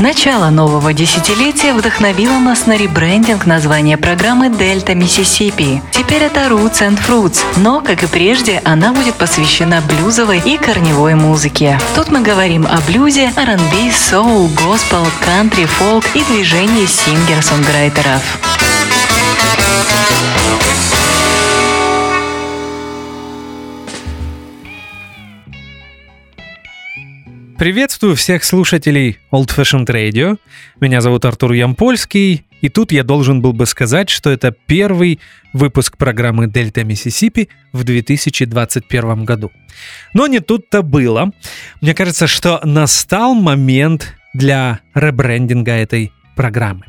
Начало 0.00 0.50
нового 0.50 0.92
десятилетия 0.92 1.72
вдохновило 1.72 2.38
нас 2.38 2.66
на 2.66 2.76
ребрендинг 2.76 3.46
названия 3.46 3.96
программы 3.96 4.48
«Дельта 4.48 4.94
Миссисипи». 4.94 5.82
Теперь 5.92 6.22
это 6.22 6.40
Roots 6.46 6.80
and 6.80 6.98
Fruits, 6.98 7.42
но, 7.58 7.80
как 7.80 8.02
и 8.02 8.06
прежде, 8.06 8.60
она 8.64 8.92
будет 8.92 9.14
посвящена 9.14 9.82
блюзовой 9.82 10.40
и 10.44 10.56
корневой 10.56 11.14
музыке. 11.14 11.78
Тут 11.94 12.10
мы 12.10 12.22
говорим 12.22 12.66
о 12.66 12.80
блюзе, 12.86 13.32
R&B, 13.36 13.92
соул, 13.92 14.48
госпел, 14.48 15.06
кантри, 15.24 15.66
фолк 15.66 16.04
и 16.14 16.24
движении 16.24 16.86
сингер-сонграйтеров. 16.86 18.22
Приветствую 27.58 28.16
всех 28.16 28.42
слушателей 28.42 29.18
Old 29.30 29.46
Fashioned 29.56 29.86
Radio. 29.86 30.38
Меня 30.80 31.00
зовут 31.00 31.24
Артур 31.24 31.52
Ямпольский, 31.52 32.44
и 32.60 32.68
тут 32.68 32.90
я 32.90 33.04
должен 33.04 33.40
был 33.42 33.52
бы 33.52 33.64
сказать, 33.66 34.10
что 34.10 34.30
это 34.30 34.50
первый 34.50 35.20
выпуск 35.52 35.96
программы 35.96 36.48
«Дельта 36.48 36.82
Миссисипи» 36.82 37.48
в 37.72 37.84
2021 37.84 39.24
году. 39.24 39.52
Но 40.14 40.26
не 40.26 40.40
тут-то 40.40 40.82
было. 40.82 41.30
Мне 41.80 41.94
кажется, 41.94 42.26
что 42.26 42.60
настал 42.64 43.34
момент 43.34 44.14
для 44.34 44.80
ребрендинга 44.92 45.72
этой 45.72 46.12
программы. 46.34 46.86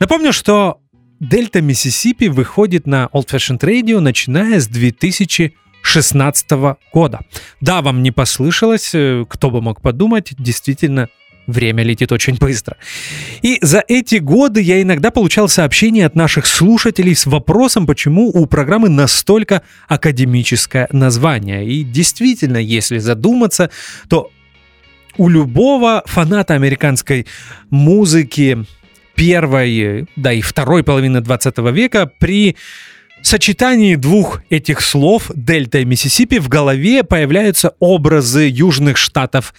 Напомню, 0.00 0.32
что 0.32 0.80
«Дельта 1.20 1.60
Миссисипи» 1.60 2.28
выходит 2.28 2.86
на 2.86 3.10
Old 3.12 3.28
Fashioned 3.28 3.60
Radio, 3.60 4.00
начиная 4.00 4.60
с 4.60 4.66
2000 4.66 5.54
2016 5.86 6.78
года. 6.92 7.20
Да, 7.60 7.80
вам 7.82 8.02
не 8.02 8.10
послышалось, 8.10 8.90
э, 8.94 9.24
кто 9.28 9.50
бы 9.50 9.62
мог 9.62 9.80
подумать, 9.80 10.34
действительно 10.38 11.08
Время 11.46 11.84
летит 11.84 12.10
очень 12.10 12.36
быстро. 12.36 12.76
И 13.40 13.58
за 13.62 13.82
эти 13.86 14.16
годы 14.16 14.60
я 14.60 14.82
иногда 14.82 15.12
получал 15.12 15.48
сообщения 15.48 16.04
от 16.04 16.16
наших 16.16 16.44
слушателей 16.44 17.14
с 17.14 17.24
вопросом, 17.24 17.86
почему 17.86 18.30
у 18.30 18.46
программы 18.46 18.88
настолько 18.88 19.62
академическое 19.86 20.88
название. 20.90 21.64
И 21.64 21.84
действительно, 21.84 22.56
если 22.56 22.98
задуматься, 22.98 23.70
то 24.08 24.32
у 25.18 25.28
любого 25.28 26.02
фаната 26.06 26.54
американской 26.54 27.26
музыки 27.70 28.66
первой, 29.14 30.06
да 30.16 30.32
и 30.32 30.40
второй 30.40 30.82
половины 30.82 31.20
20 31.20 31.58
века 31.72 32.10
при 32.18 32.56
сочетании 33.26 33.96
двух 33.96 34.40
этих 34.50 34.80
слов, 34.80 35.30
Дельта 35.34 35.78
и 35.78 35.84
Миссисипи, 35.84 36.38
в 36.38 36.48
голове 36.48 37.02
появляются 37.02 37.74
образы 37.80 38.48
южных 38.48 38.96
штатов 38.96 39.52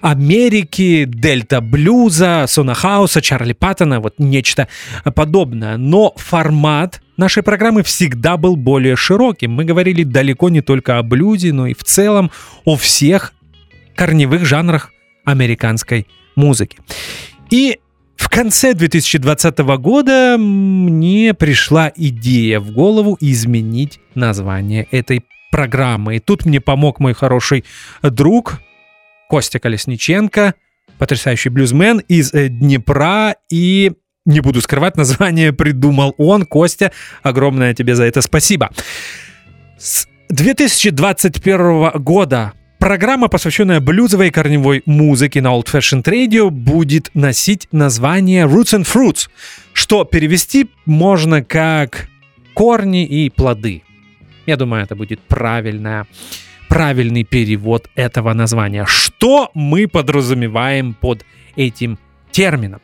Америки, 0.00 1.04
Дельта 1.06 1.60
блюза, 1.60 2.44
Сона 2.46 2.74
Хауса, 2.74 3.22
Чарли 3.22 3.54
Паттона, 3.54 4.00
вот 4.00 4.14
нечто 4.18 4.68
подобное. 5.14 5.76
Но 5.76 6.12
формат 6.16 7.00
нашей 7.16 7.42
программы 7.42 7.82
всегда 7.82 8.36
был 8.36 8.56
более 8.56 8.96
широким. 8.96 9.52
Мы 9.52 9.64
говорили 9.64 10.02
далеко 10.02 10.50
не 10.50 10.60
только 10.60 10.98
о 10.98 11.02
блюзе, 11.02 11.52
но 11.52 11.66
и 11.66 11.74
в 11.74 11.82
целом 11.84 12.30
о 12.64 12.76
всех 12.76 13.32
корневых 13.96 14.44
жанрах 14.44 14.90
американской 15.24 16.06
музыки. 16.36 16.78
И 17.50 17.78
в 18.24 18.30
конце 18.30 18.72
2020 18.72 19.58
года 19.78 20.36
мне 20.38 21.34
пришла 21.34 21.92
идея 21.94 22.58
в 22.58 22.72
голову 22.72 23.18
изменить 23.20 24.00
название 24.14 24.88
этой 24.90 25.26
программы. 25.52 26.16
И 26.16 26.20
тут 26.20 26.46
мне 26.46 26.58
помог 26.58 27.00
мой 27.00 27.12
хороший 27.12 27.66
друг 28.02 28.62
Костя 29.28 29.58
Колесниченко, 29.58 30.54
потрясающий 30.96 31.50
блюзмен 31.50 31.98
из 31.98 32.32
э, 32.32 32.48
Днепра 32.48 33.36
и 33.52 33.92
не 34.24 34.40
буду 34.40 34.62
скрывать, 34.62 34.96
название 34.96 35.52
придумал 35.52 36.14
он. 36.16 36.46
Костя, 36.46 36.92
огромное 37.22 37.74
тебе 37.74 37.94
за 37.94 38.04
это 38.04 38.22
спасибо. 38.22 38.70
С 39.76 40.08
2021 40.30 41.90
года 42.02 42.54
Программа, 42.84 43.28
посвященная 43.28 43.80
блюзовой 43.80 44.30
корневой 44.30 44.82
музыке 44.84 45.40
на 45.40 45.56
Old 45.56 45.68
Fashioned 45.72 46.02
Radio, 46.02 46.50
будет 46.50 47.10
носить 47.14 47.66
название 47.72 48.44
Roots 48.44 48.78
and 48.78 48.84
Fruits, 48.84 49.30
что 49.72 50.04
перевести 50.04 50.68
можно 50.84 51.42
как 51.42 52.08
корни 52.52 53.06
и 53.06 53.30
плоды. 53.30 53.84
Я 54.44 54.58
думаю, 54.58 54.82
это 54.82 54.94
будет 54.96 55.20
правильная, 55.20 56.06
правильный 56.68 57.24
перевод 57.24 57.88
этого 57.94 58.34
названия. 58.34 58.84
Что 58.84 59.50
мы 59.54 59.88
подразумеваем 59.88 60.92
под 60.92 61.24
этим 61.56 61.98
термином? 62.32 62.82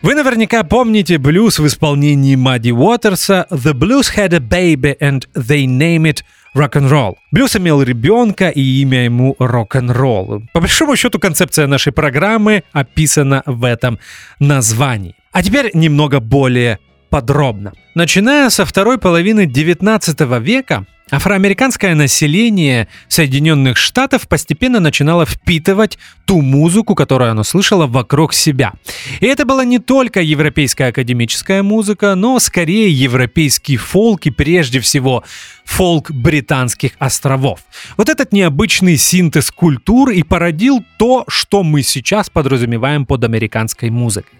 Вы 0.00 0.14
наверняка 0.14 0.64
помните 0.64 1.18
блюз 1.18 1.58
в 1.58 1.66
исполнении 1.66 2.36
Мадди 2.36 2.70
Уотерса 2.70 3.46
«The 3.50 3.74
blues 3.74 4.16
had 4.16 4.32
a 4.32 4.40
baby 4.40 4.96
and 4.98 5.28
they 5.34 5.66
name 5.66 6.10
it 6.10 6.22
рок-н-ролл. 6.58 7.18
Блюз 7.30 7.56
имел 7.56 7.82
ребенка 7.82 8.48
и 8.48 8.60
имя 8.82 9.04
ему 9.04 9.36
рок-н-ролл. 9.38 10.42
По 10.52 10.60
большому 10.60 10.96
счету 10.96 11.18
концепция 11.18 11.66
нашей 11.66 11.92
программы 11.92 12.62
описана 12.72 13.42
в 13.46 13.64
этом 13.64 13.98
названии. 14.38 15.14
А 15.32 15.42
теперь 15.42 15.70
немного 15.74 16.20
более 16.20 16.78
подробно. 17.10 17.72
Начиная 17.94 18.50
со 18.50 18.64
второй 18.64 18.98
половины 18.98 19.46
19 19.46 20.20
века 20.40 20.86
Афроамериканское 21.08 21.94
население 21.94 22.88
Соединенных 23.06 23.76
Штатов 23.76 24.26
постепенно 24.26 24.80
начинало 24.80 25.24
впитывать 25.24 25.98
ту 26.24 26.40
музыку, 26.40 26.96
которую 26.96 27.30
оно 27.30 27.44
слышало 27.44 27.86
вокруг 27.86 28.34
себя. 28.34 28.72
И 29.20 29.26
это 29.26 29.44
была 29.44 29.64
не 29.64 29.78
только 29.78 30.20
европейская 30.20 30.86
академическая 30.86 31.62
музыка, 31.62 32.16
но 32.16 32.40
скорее 32.40 32.90
европейский 32.90 33.76
фолк 33.76 34.26
и 34.26 34.30
прежде 34.30 34.80
всего 34.80 35.22
фолк 35.64 36.10
британских 36.10 36.92
островов. 36.98 37.60
Вот 37.96 38.08
этот 38.08 38.32
необычный 38.32 38.96
синтез 38.96 39.52
культур 39.52 40.10
и 40.10 40.24
породил 40.24 40.84
то, 40.98 41.24
что 41.28 41.62
мы 41.62 41.82
сейчас 41.82 42.30
подразумеваем 42.30 43.06
под 43.06 43.22
американской 43.22 43.90
музыкой. 43.90 44.32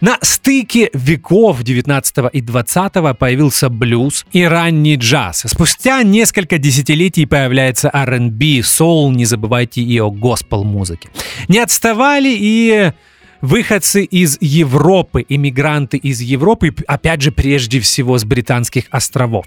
На 0.00 0.18
стыке 0.22 0.90
веков 0.94 1.62
19 1.62 2.16
и 2.32 2.40
20 2.40 2.92
появился 3.18 3.68
блюз 3.68 4.24
и 4.32 4.44
ранний 4.44 4.96
джаз. 4.96 5.44
Спустя 5.46 6.02
несколько 6.10 6.58
десятилетий 6.58 7.26
появляется 7.26 7.90
R&B, 7.92 8.62
соул, 8.62 9.10
не 9.10 9.24
забывайте 9.24 9.82
и 9.82 9.98
о 10.00 10.10
госпел-музыке. 10.10 11.10
Не 11.48 11.58
отставали 11.58 12.34
и 12.34 12.92
выходцы 13.40 14.04
из 14.04 14.38
Европы, 14.40 15.24
иммигранты 15.28 15.96
из 15.96 16.20
Европы, 16.20 16.74
опять 16.86 17.22
же, 17.22 17.32
прежде 17.32 17.80
всего 17.80 18.18
с 18.18 18.24
британских 18.24 18.84
островов. 18.90 19.46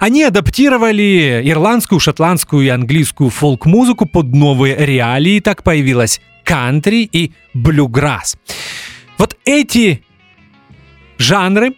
Они 0.00 0.22
адаптировали 0.22 1.42
ирландскую, 1.44 2.00
шотландскую 2.00 2.64
и 2.64 2.68
английскую 2.68 3.30
фолк-музыку 3.30 4.06
под 4.06 4.34
новые 4.34 4.76
реалии, 4.76 5.40
так 5.40 5.62
появилась 5.62 6.20
кантри 6.44 7.08
и 7.10 7.32
блюграсс. 7.54 8.36
Вот 9.18 9.36
эти 9.44 10.02
жанры 11.18 11.74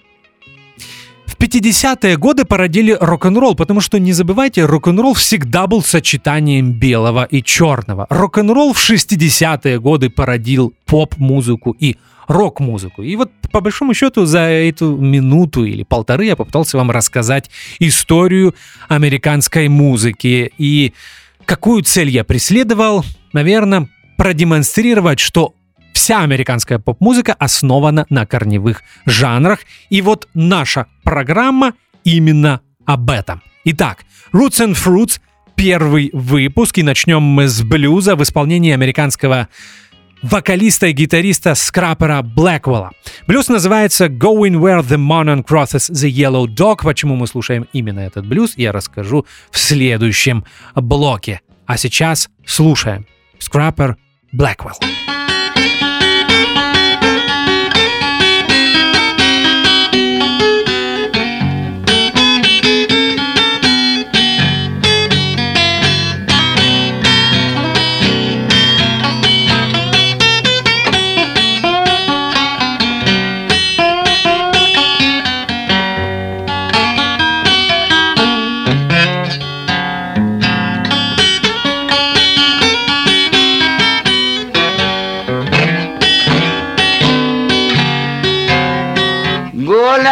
50-е 1.39 2.17
годы 2.17 2.45
породили 2.45 2.97
рок-н-ролл, 2.99 3.55
потому 3.55 3.81
что, 3.81 3.99
не 3.99 4.13
забывайте, 4.13 4.65
рок-н-ролл 4.65 5.15
всегда 5.15 5.67
был 5.67 5.83
сочетанием 5.83 6.73
белого 6.73 7.25
и 7.25 7.43
черного. 7.43 8.07
Рок-н-ролл 8.11 8.73
в 8.73 8.91
60-е 8.91 9.79
годы 9.81 10.11
породил 10.11 10.75
поп-музыку 10.87 11.77
и 11.79 11.97
рок-музыку. 12.27 13.03
И 13.03 13.17
вот 13.17 13.31
по 13.51 13.61
большому 13.61 13.95
счету 13.95 14.27
за 14.27 14.41
эту 14.41 14.97
минуту 14.97 15.65
или 15.65 15.83
полторы 15.83 16.27
я 16.27 16.37
попытался 16.37 16.77
вам 16.77 16.91
рассказать 16.91 17.51
историю 17.79 18.55
американской 18.89 19.69
музыки 19.69 20.53
и 20.59 20.93
какую 21.45 21.83
цель 21.83 22.11
я 22.11 22.25
преследовал. 22.25 23.05
Наверное, 23.33 23.89
продемонстрировать, 24.17 25.21
что 25.21 25.55
Вся 25.99 26.23
американская 26.23 26.79
поп-музыка 26.79 27.35
основана 27.41 28.07
на 28.09 28.25
корневых 28.25 28.85
жанрах, 29.05 29.59
и 29.91 30.01
вот 30.01 30.29
наша 30.33 30.87
программа 31.03 31.75
именно 32.05 32.61
об 32.87 33.11
этом. 33.11 33.43
Итак, 33.65 34.05
Roots 34.33 34.65
and 34.65 34.75
Fruits, 34.75 35.21
первый 35.57 36.11
выпуск, 36.13 36.79
и 36.79 36.85
начнем 36.85 37.21
мы 37.21 37.49
с 37.49 37.63
блюза 37.63 38.15
в 38.15 38.23
исполнении 38.23 38.73
американского 38.73 39.49
вокалиста 40.23 40.87
и 40.87 40.93
гитариста 40.93 41.57
скрапера 41.57 42.23
Блэквелла. 42.23 42.93
Блюз 43.27 43.49
называется 43.49 44.07
Going 44.07 44.55
Where 44.55 44.87
the 44.87 44.97
Monarch 44.97 45.47
Crosses 45.49 45.91
the 45.91 46.09
Yellow 46.09 46.47
Dog. 46.47 46.85
Почему 46.85 47.17
мы 47.17 47.27
слушаем 47.27 47.67
именно 47.73 48.01
этот 48.01 48.25
блюз, 48.25 48.53
я 48.57 48.71
расскажу 48.71 49.27
в 49.51 49.59
следующем 49.59 50.45
блоке. 50.77 51.41
А 51.67 51.77
сейчас 51.77 52.31
слушаем 52.47 53.05
Скрапер 53.41 53.97
Блэквелл. 54.31 54.98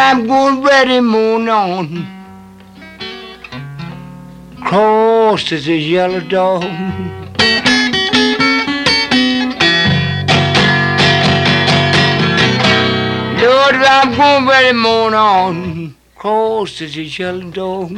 I'm 0.09 0.25
going 0.29 0.63
ready 0.63 1.01
moon 1.01 1.49
on. 1.49 2.07
Cross 4.61 5.51
as 5.51 5.67
a 5.67 5.75
yellow 5.75 6.21
dog. 6.21 6.63
Lord, 13.43 13.75
I'm 13.95 14.15
going 14.17 14.47
ready 14.47 14.73
moon 14.79 15.13
on. 15.13 15.97
Cross 16.15 16.83
as 16.83 16.97
a 16.97 17.03
yellow 17.03 17.51
dog. 17.51 17.91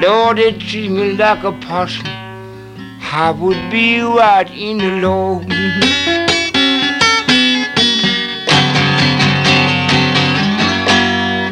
Lord, 0.00 0.38
it 0.38 0.60
treats 0.60 0.88
me 0.88 1.14
like 1.14 1.42
a 1.42 1.50
possum. 1.50 2.27
I 3.10 3.30
would 3.30 3.70
be 3.70 4.00
right 4.00 4.50
in 4.50 5.00
Lord. 5.00 5.48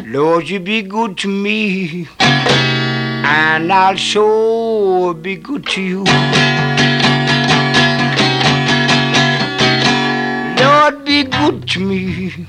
Lord, 0.07 0.47
you 0.47 0.59
be 0.59 0.83
good 0.83 1.17
to 1.17 1.27
me, 1.27 2.07
and 2.19 3.73
I'll 3.73 3.95
sure 3.95 5.15
be 5.15 5.35
good 5.35 5.65
to 5.67 5.81
you. 5.81 6.03
Lord, 10.61 11.03
be 11.05 11.23
good 11.23 11.67
to 11.69 11.79
me, 11.79 12.47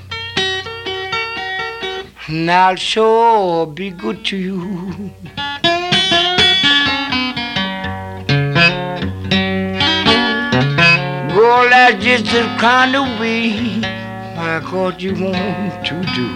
and 2.27 2.51
I'll 2.51 2.75
sure 2.75 3.65
be 3.65 3.89
good 3.89 4.23
to 4.25 4.37
you. 4.37 5.11
That's 11.79 12.03
just 12.03 12.25
the 12.25 12.43
kind 12.59 12.93
of 12.93 13.21
way 13.21 13.79
my 14.35 14.59
God 14.69 15.01
you 15.01 15.13
want 15.13 15.85
to 15.85 15.95
do. 16.13 16.27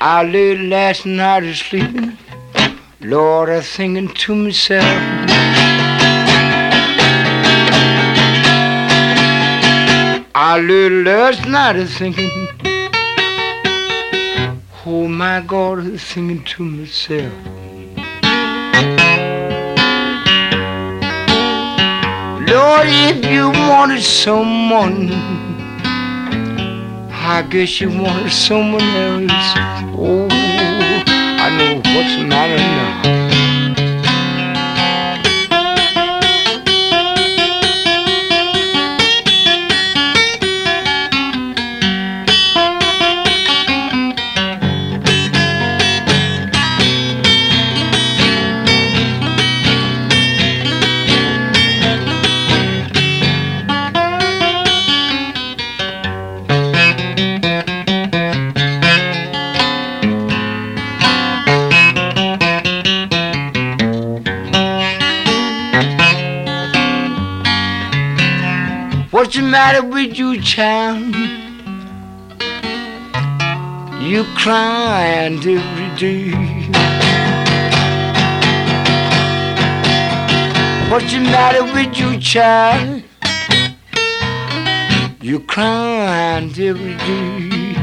I 0.00 0.22
lay 0.32 0.56
last 0.56 1.04
night 1.04 1.42
asleep, 1.42 2.16
Lord, 3.02 3.50
I 3.50 3.60
thinking 3.60 4.08
to 4.08 4.34
myself. 4.34 4.86
I 10.34 10.58
lay 10.66 10.88
last 10.88 11.46
night 11.46 11.76
a 11.76 11.84
thinking, 11.84 12.48
oh 14.86 15.06
my 15.06 15.42
God, 15.42 15.80
I 15.80 15.98
thinking 15.98 16.42
to 16.42 16.62
myself. 16.64 17.65
Lord, 22.46 22.86
if 22.86 23.24
you 23.26 23.50
wanted 23.50 24.02
someone, 24.02 25.10
I 27.10 27.44
guess 27.50 27.80
you 27.80 27.90
wanted 27.90 28.30
someone 28.30 28.82
else. 28.82 29.32
Oh, 29.98 30.28
I 30.30 31.50
know 31.58 31.76
what's 31.76 32.16
the 32.16 32.24
matter 32.24 32.56
now. 32.56 33.25
You, 70.14 70.40
child? 70.40 71.14
You 74.02 74.24
crying 74.36 75.38
every 75.38 75.90
day. 75.96 76.30
What's 80.90 81.12
the 81.12 81.20
matter 81.20 81.64
with 81.74 81.98
you, 81.98 82.20
child? 82.20 83.02
You 85.20 85.40
crying 85.40 86.50
every 86.50 86.96
day. 86.96 87.76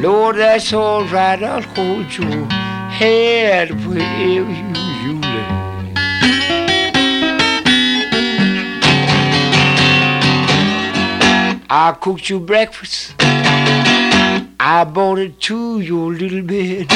Lord, 0.00 0.36
that's 0.36 0.72
all 0.72 1.04
right. 1.04 1.42
I'll 1.42 1.62
hold 1.62 2.14
your 2.16 2.44
head 2.90 3.70
wherever 3.86 4.50
you 4.50 4.65
I 11.68 11.96
cooked 12.00 12.30
you 12.30 12.38
breakfast. 12.38 13.16
I 13.18 14.84
brought 14.84 15.18
it 15.18 15.40
to 15.42 15.80
your 15.80 16.12
little 16.12 16.42
bed. 16.42 16.86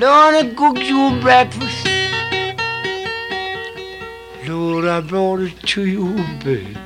Lord, 0.00 0.34
I 0.36 0.54
cooked 0.56 0.84
you 0.84 1.20
breakfast. 1.20 1.86
Lord, 4.48 4.86
I 4.86 5.02
brought 5.02 5.40
it 5.40 5.60
to 5.66 5.84
your 5.84 6.16
bed. 6.42 6.78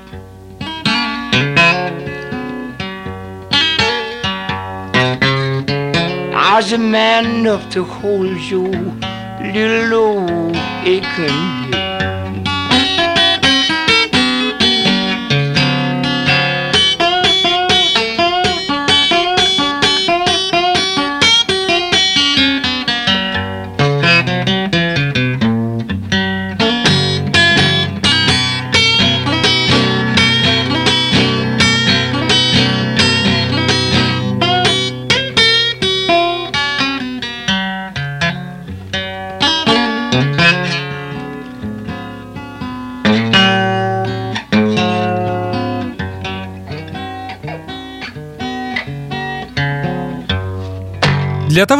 I 6.34 6.56
was 6.56 6.72
a 6.72 6.78
man 6.78 7.26
enough 7.26 7.70
to 7.74 7.84
hold 7.84 8.40
your 8.50 8.70
little 9.52 9.94
old 9.94 10.56
aching 10.84 11.30
head. 11.70 11.83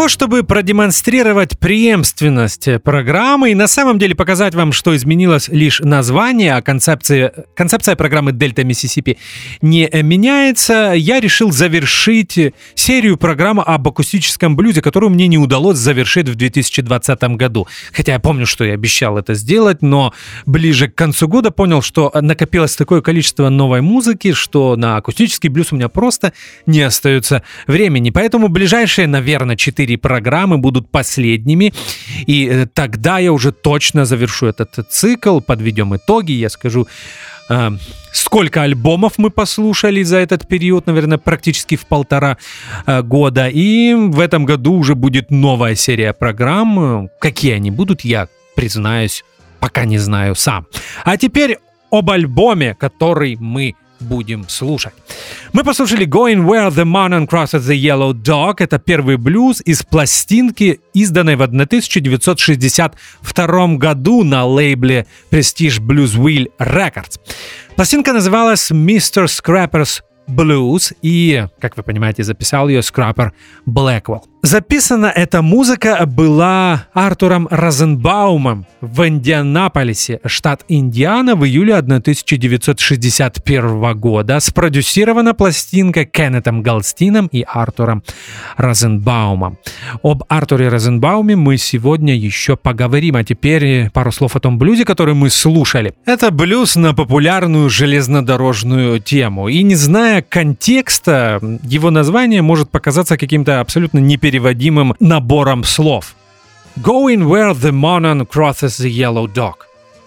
Того, 0.05 0.11
чтобы 0.11 0.43
продемонстрировать 0.43 1.59
преемственность 1.59 2.69
программы 2.83 3.53
и 3.53 3.55
на 3.55 3.67
самом 3.67 3.99
деле 3.99 4.15
показать 4.15 4.55
вам, 4.55 4.73
что 4.73 4.95
изменилось 4.95 5.49
лишь 5.49 5.81
название, 5.81 6.57
а 6.57 6.61
концепция, 6.61 7.33
концепция 7.57 7.97
программы 7.97 8.33
Дельта 8.33 8.65
Миссисипи 8.65 9.17
не 9.63 9.89
меняется, 10.03 10.93
я 10.95 11.21
решил 11.21 11.53
завершить 11.53 12.39
серию 12.75 13.17
программы 13.17 13.63
об 13.63 13.89
акустическом 13.89 14.57
блюзе, 14.57 14.83
которую 14.83 15.09
мне 15.09 15.27
не 15.27 15.39
удалось 15.39 15.79
завершить 15.79 16.29
в 16.29 16.35
2020 16.35 17.23
году. 17.39 17.67
Хотя 17.95 18.13
я 18.13 18.19
помню, 18.19 18.45
что 18.45 18.63
я 18.65 18.75
обещал 18.75 19.17
это 19.17 19.33
сделать, 19.33 19.81
но 19.81 20.13
ближе 20.45 20.89
к 20.89 20.95
концу 20.95 21.29
года 21.29 21.51
понял, 21.51 21.81
что 21.81 22.13
накопилось 22.21 22.77
такое 22.77 23.01
количество 23.01 23.49
новой 23.49 23.81
музыки, 23.81 24.35
что 24.35 24.77
на 24.77 24.99
акустический 24.99 25.49
блюз 25.49 25.73
у 25.73 25.77
меня 25.77 25.89
просто 25.89 26.35
не 26.67 26.83
остается 26.83 27.43
времени. 27.67 28.11
Поэтому 28.11 28.49
ближайшие, 28.49 29.07
наверное, 29.07 29.57
четыре 29.95 29.99
программы 29.99 30.59
будут 30.59 30.91
последними. 30.91 31.73
И 32.27 32.49
э, 32.49 32.67
тогда 32.67 33.21
я 33.21 33.33
уже 33.33 33.53
точно 33.53 34.05
завершу 34.05 34.47
этот 34.47 34.87
цикл, 34.91 35.41
подведем 35.41 35.95
итоги, 35.95 36.33
я 36.33 36.49
скажу, 36.49 36.87
э, 37.51 37.71
сколько 38.13 38.63
альбомов 38.63 39.13
мы 39.19 39.31
послушали 39.31 40.05
за 40.05 40.17
этот 40.17 40.49
период, 40.49 40.87
наверное, 40.87 41.19
практически 41.19 41.77
в 41.77 41.87
полтора 41.87 42.37
э, 42.87 43.03
года. 43.03 43.49
И 43.49 43.95
в 43.95 44.21
этом 44.21 44.47
году 44.47 44.73
уже 44.73 44.95
будет 44.95 45.31
новая 45.31 45.77
серия 45.77 46.13
программ. 46.13 47.09
Какие 47.21 47.55
они 47.57 47.71
будут, 47.71 48.05
я 48.05 48.27
признаюсь, 48.57 49.25
пока 49.61 49.85
не 49.87 49.99
знаю 49.99 50.35
сам. 50.35 50.67
А 51.05 51.17
теперь 51.17 51.59
об 51.91 52.11
альбоме, 52.11 52.75
который 52.75 53.37
мы 53.41 53.75
будем 54.01 54.49
слушать. 54.49 54.95
Мы 55.53 55.63
послушали 55.65 56.07
Going 56.07 56.45
Where 56.45 56.71
the 56.71 56.85
Mountain 56.85 57.29
Crosses 57.29 57.61
the 57.61 57.77
Yellow 57.77 58.13
Dog. 58.13 58.55
Это 58.59 58.79
первый 58.79 59.17
блюз 59.17 59.61
из 59.65 59.83
пластинки, 59.83 60.81
изданной 60.93 61.37
в 61.37 61.43
1962 61.43 63.77
году 63.77 64.25
на 64.25 64.45
лейбле 64.45 65.07
Prestige 65.31 65.81
Blues 65.81 66.17
Wheel 66.17 66.49
Records. 66.59 67.19
Пластинка 67.77 68.13
называлась 68.13 68.71
Mr. 68.71 69.25
Scrapper's 69.25 70.03
Blues 70.29 70.95
и, 71.03 71.47
как 71.61 71.77
вы 71.77 71.83
понимаете, 71.83 72.23
записал 72.23 72.69
ее 72.69 72.83
Скрапер 72.83 73.33
Блэквелл. 73.67 74.25
Записана 74.45 75.07
эта 75.07 75.41
музыка 75.41 76.05
была 76.05 76.85
Артуром 76.93 77.49
Розенбаумом 77.51 78.67
в 78.83 79.09
Индианаполисе, 79.09 80.21
штат 80.27 80.67
Индиана, 80.69 81.35
в 81.35 81.47
июле 81.47 81.77
1961 81.77 83.99
года. 83.99 84.39
Спродюсирована 84.41 85.33
пластинка 85.33 86.05
Кеннетом 86.05 86.61
Галстином 86.61 87.29
и 87.29 87.43
Артуром 87.49 88.03
Розенбаумом. 88.59 89.57
Об 90.03 90.25
Артуре 90.29 90.69
Розенбауме 90.69 91.37
мы 91.37 91.57
сегодня 91.57 92.15
еще 92.15 92.59
поговорим, 92.59 93.17
а 93.17 93.25
теперь 93.25 93.89
пару 93.93 94.13
слов 94.13 94.37
о 94.37 94.41
том 94.41 94.59
блюзе, 94.59 94.85
который 94.85 95.15
мы 95.15 95.31
слушали. 95.31 95.95
Это 96.05 96.31
блюз 96.31 96.77
на 96.77 96.93
популярную 96.93 97.71
железнодорожную 97.71 99.01
тему. 99.01 99.49
И 99.49 99.63
не 99.63 99.75
зная 99.75 100.21
контекста, 100.21 101.41
его 101.63 101.91
название 101.91 102.43
может 102.43 102.71
показаться 102.71 103.17
каким-то 103.17 103.61
абсолютно 103.61 104.01
непередаваемым 104.01 104.34
переводимым 104.35 104.95
набором 104.99 105.63
слов. 105.63 106.17
Going 106.83 107.29
where 107.29 107.55
the 107.55 107.71
monon 107.71 108.27
crosses 108.27 108.81
the 108.81 108.91
yellow 108.91 109.33
dog. 109.33 109.55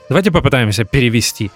Давайте 0.10 0.32
попытаемся 0.32 0.84
перевести. 0.84 1.50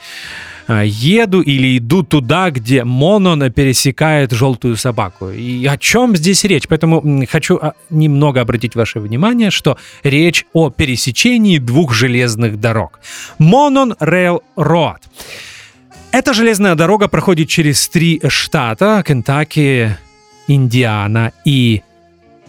А, 0.67 0.83
еду 0.85 1.41
или 1.41 1.77
иду 1.77 2.03
туда, 2.03 2.49
где 2.49 2.85
Монон 2.85 3.51
пересекает 3.51 4.31
желтую 4.31 4.77
собаку. 4.77 5.31
И 5.31 5.65
о 5.65 5.77
чем 5.77 6.15
здесь 6.15 6.45
речь? 6.45 6.67
Поэтому 6.69 7.03
хочу 7.29 7.57
а, 7.61 7.73
немного 7.89 8.39
обратить 8.39 8.75
ваше 8.75 9.01
внимание, 9.01 9.51
что 9.51 9.77
речь 10.03 10.45
о 10.53 10.69
пересечении 10.69 11.57
двух 11.57 11.93
железных 11.93 12.57
дорог. 12.57 13.01
Монон 13.37 13.95
Rail 13.99 14.39
Road. 14.55 15.01
Эта 16.13 16.33
железная 16.33 16.75
дорога 16.75 17.09
проходит 17.09 17.49
через 17.49 17.89
три 17.89 18.21
штата– 18.29 19.03
Кентаки, 19.05 19.97
Индиана 20.47 21.31
и 21.43 21.81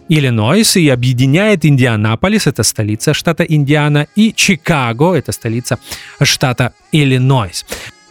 Иллинойс 0.08 0.76
и 0.76 0.88
объединяет 0.88 1.64
Индианаполис, 1.64 2.46
это 2.46 2.62
столица 2.62 3.14
штата 3.14 3.44
Индиана, 3.44 4.06
и 4.16 4.32
Чикаго, 4.32 5.14
это 5.14 5.32
столица 5.32 5.78
штата 6.22 6.72
Иллинойс. 6.92 7.64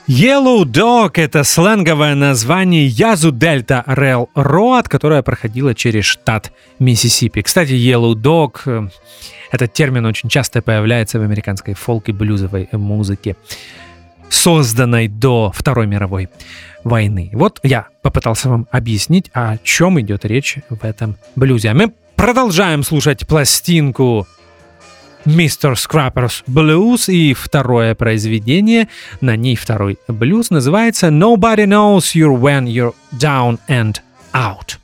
Yellow 0.08 0.64
Dog— 0.66 1.12
это 1.16 1.44
сленговое 1.44 2.16
название 2.16 2.88
Язу 2.88 3.32
Дельта 3.32 3.84
Rail 3.88 4.28
Road, 4.36 4.90
которая 4.90 5.22
проходила 5.22 5.74
через 5.74 6.06
штат 6.06 6.52
Миссисипи. 6.80 7.42
Кстати, 7.42 7.72
Yellow 7.72 8.14
Dog 8.16 8.62
э,— 8.66 8.90
этот 9.52 9.74
термин 9.74 10.06
очень 10.06 10.30
часто 10.30 10.62
появляется 10.62 11.20
в 11.20 11.24
американской 11.24 11.76
фолк 11.76 12.10
и 12.10 12.14
блюзовой 12.14 12.68
музыке, 12.72 13.36
созданной 14.32 15.08
до 15.08 15.52
Второй 15.54 15.86
мировой 15.86 16.30
войны. 16.84 17.30
Вот 17.34 17.60
я 17.64 17.88
попытался 18.02 18.50
вам 18.50 18.68
объяснить, 18.72 19.30
о 19.34 19.58
чем 19.58 20.00
идет 20.00 20.26
речь 20.26 20.58
в 20.70 20.84
этом 20.84 21.18
блюзе. 21.36 21.70
А 21.70 21.74
мы 21.74 21.94
продолжаем 22.16 22.84
слушать 22.84 23.28
пластинку 23.28 24.26
Mr. 25.26 25.74
Scrapper's 25.74 26.44
Blues 26.48 27.12
и 27.12 27.34
второе 27.34 27.94
произведение, 27.94 28.88
на 29.20 29.36
ней 29.36 29.56
второй 29.56 30.00
блюз, 30.08 30.50
называется 30.50 31.08
Nobody 31.08 31.66
Knows 31.66 32.16
You 32.16 32.40
When 32.40 32.66
You're 32.66 32.96
Down 33.12 33.60
and 33.70 33.98
Out. 34.34 34.78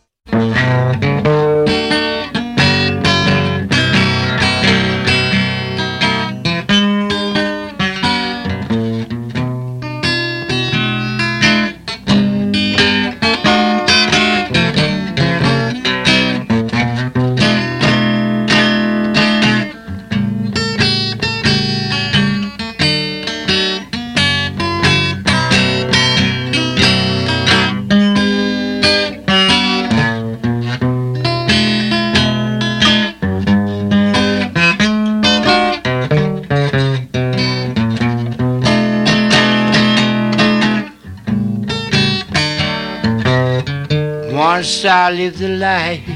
I 44.87 45.11
live 45.11 45.37
the 45.37 45.49
life 45.49 46.07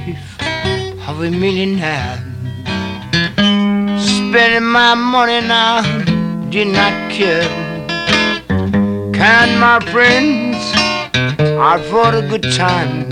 of 1.06 1.22
a 1.22 1.30
millionaire. 1.30 2.18
Spending 4.00 4.64
my 4.64 4.94
money 4.96 5.42
now, 5.46 5.82
did 6.50 6.70
not 6.70 7.12
care. 7.12 7.50
Kind 9.12 9.60
my 9.60 9.80
friends 9.92 10.56
out 11.60 11.82
for 11.92 12.16
a 12.16 12.22
good 12.22 12.44
time. 12.54 13.10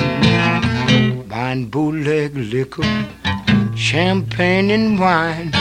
Buying 1.27 1.65
bootleg 1.65 2.37
liquor, 2.37 2.83
champagne 3.75 4.71
and 4.71 4.97
wine. 4.97 5.51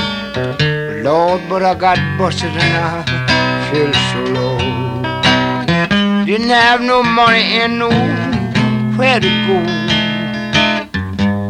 Lord, 1.02 1.42
but 1.48 1.64
I 1.64 1.74
got 1.74 1.98
busted 2.16 2.52
and 2.52 2.74
I 2.86 3.70
feel 3.70 3.92
so 4.10 4.20
low. 4.38 4.58
Didn't 6.24 6.50
have 6.50 6.82
no 6.82 7.02
money 7.02 7.42
and 7.62 7.78
no 7.80 7.88
where 8.96 9.18
to 9.18 9.28
go. 9.46 9.87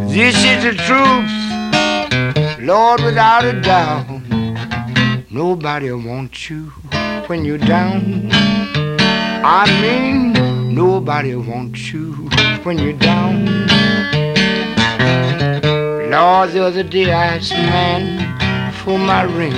This 0.09 0.35
is 0.43 0.65
the 0.65 0.73
truth, 0.89 2.59
Lord, 2.61 3.03
without 3.03 3.45
a 3.45 3.61
doubt. 3.61 4.07
Nobody 5.31 5.93
wants 5.93 6.49
you 6.49 6.73
when 7.27 7.45
you're 7.45 7.59
down. 7.59 8.31
I 8.33 9.67
mean, 9.83 10.75
nobody 10.75 11.35
wants 11.35 11.93
you 11.93 12.13
when 12.63 12.79
you're 12.79 12.95
down. 12.95 13.45
Lord, 16.11 16.53
the 16.53 16.65
other 16.65 16.83
day 16.83 17.13
I 17.13 17.37
asked 17.37 17.53
a 17.53 17.57
man 17.57 18.73
for 18.73 18.99
my 18.99 19.23
ring. 19.23 19.53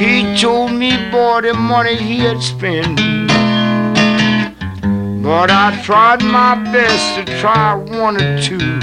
He 0.00 0.40
told 0.40 0.72
me, 0.72 0.92
boy, 1.10 1.40
the 1.40 1.52
money 1.54 1.96
he 1.96 2.20
had 2.20 2.40
spent. 2.40 3.15
But 5.26 5.50
I 5.50 5.82
tried 5.82 6.22
my 6.22 6.54
best 6.70 7.16
to 7.16 7.24
try 7.40 7.74
one 7.74 8.16
or 8.16 8.40
two. 8.40 8.78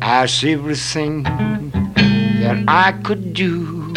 Asked 0.00 0.44
everything 0.44 1.24
that 1.24 2.62
I 2.68 2.92
could 3.02 3.34
do. 3.34 3.92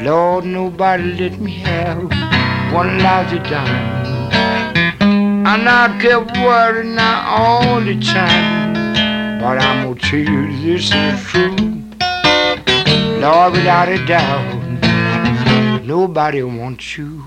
Lord, 0.00 0.46
nobody 0.46 1.12
let 1.12 1.38
me 1.38 1.52
have 1.58 2.04
one 2.72 3.00
lousy 3.00 3.38
dime. 3.40 4.32
And 5.02 5.68
I 5.68 5.98
kept 6.00 6.32
worrying 6.38 6.98
all 6.98 7.82
the 7.82 8.00
time. 8.00 8.72
But 9.42 9.58
I'm 9.58 9.84
gonna 9.84 10.00
tell 10.00 10.20
you 10.20 10.56
this 10.62 10.90
is 10.90 11.22
true. 11.22 11.54
Lord, 13.20 13.52
without 13.52 13.90
a 13.90 14.06
doubt, 14.06 15.84
nobody 15.84 16.42
wants 16.42 16.96
you 16.96 17.18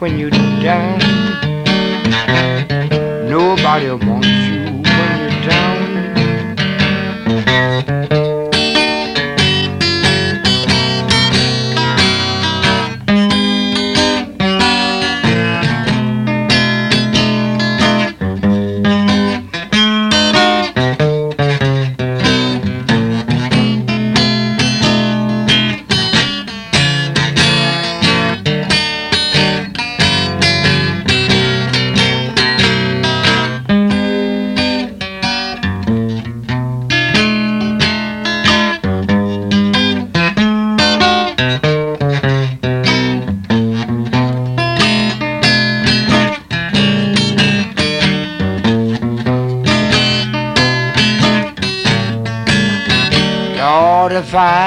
when 0.00 0.18
you're 0.18 0.30
down. 0.30 1.51
Nobody 3.28 3.90
wants 3.90 4.28
you 4.28 4.82
when 4.82 5.20
you're 5.20 5.48
down. 5.48 5.82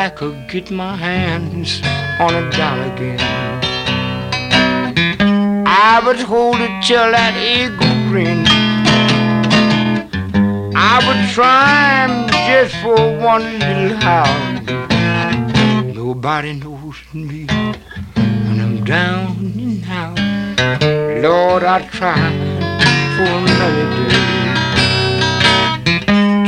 I 0.05 0.09
could 0.09 0.47
get 0.47 0.69
my 0.69 0.95
hands 0.95 1.81
on 2.19 2.35
a 2.35 2.51
dollar 2.51 2.93
again, 2.93 3.19
I 5.65 5.99
would 6.05 6.19
hold 6.19 6.57
it 6.57 6.83
till 6.85 7.09
that 7.09 7.33
eagle 7.35 7.95
grin. 8.07 8.45
I 10.75 11.01
would 11.05 11.21
try 11.33 12.05
him 12.05 12.29
just 12.45 12.75
for 12.83 13.17
one 13.17 13.57
little 13.57 13.97
hour. 14.03 14.61
Nobody 15.91 16.53
knows 16.53 16.97
me 17.11 17.47
when 18.45 18.57
I'm 18.61 18.83
down 18.83 19.53
and 19.57 19.83
out. 19.89 20.19
Lord, 21.23 21.63
I 21.63 21.81
try 21.81 22.29
for 23.15 23.29
another 23.41 23.87
day 23.97 24.35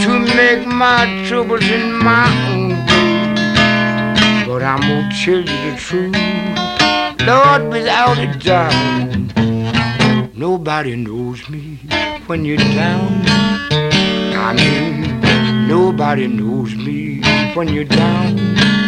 to 0.03 0.11
make 0.35 0.67
my 0.67 1.25
troubles 1.27 1.67
in 1.67 1.91
my 1.93 2.27
own. 2.53 2.66
But 4.47 4.63
I'm 4.63 4.79
gonna 4.79 5.11
tell 5.25 5.39
you 5.39 5.43
the 5.43 5.75
truth, 5.77 6.15
Lord, 7.27 7.67
without 7.69 8.17
a 8.17 8.27
doubt. 8.39 9.27
Nobody 10.37 10.95
knows 10.95 11.49
me 11.49 11.79
when 12.27 12.45
you're 12.45 12.55
down. 12.55 13.25
I 14.37 14.53
mean, 14.53 15.67
nobody 15.67 16.27
knows 16.27 16.73
me 16.75 17.21
when 17.55 17.67
you're 17.67 17.83
down. 17.83 18.86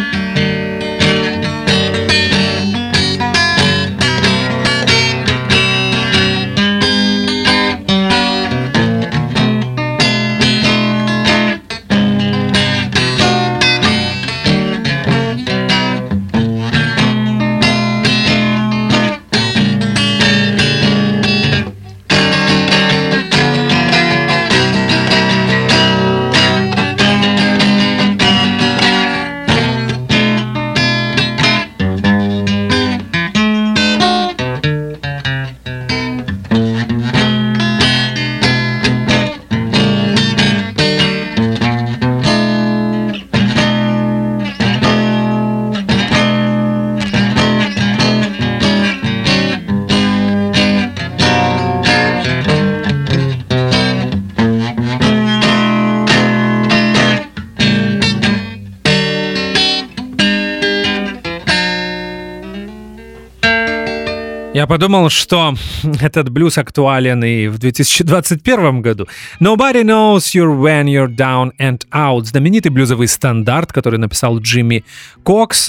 Подумал, 64.70 65.10
что 65.10 65.54
этот 66.00 66.28
блюз 66.28 66.56
актуален 66.56 67.24
и 67.24 67.48
в 67.48 67.58
2021 67.58 68.82
году. 68.82 69.08
Nobody 69.40 69.82
knows 69.82 70.32
you 70.32 70.46
when 70.46 70.84
you're 70.84 71.12
down 71.12 71.50
and 71.58 71.80
out. 71.90 72.26
Знаменитый 72.26 72.70
блюзовый 72.70 73.08
стандарт, 73.08 73.72
который 73.72 73.98
написал 73.98 74.38
Джимми 74.38 74.84
Кокс. 75.24 75.68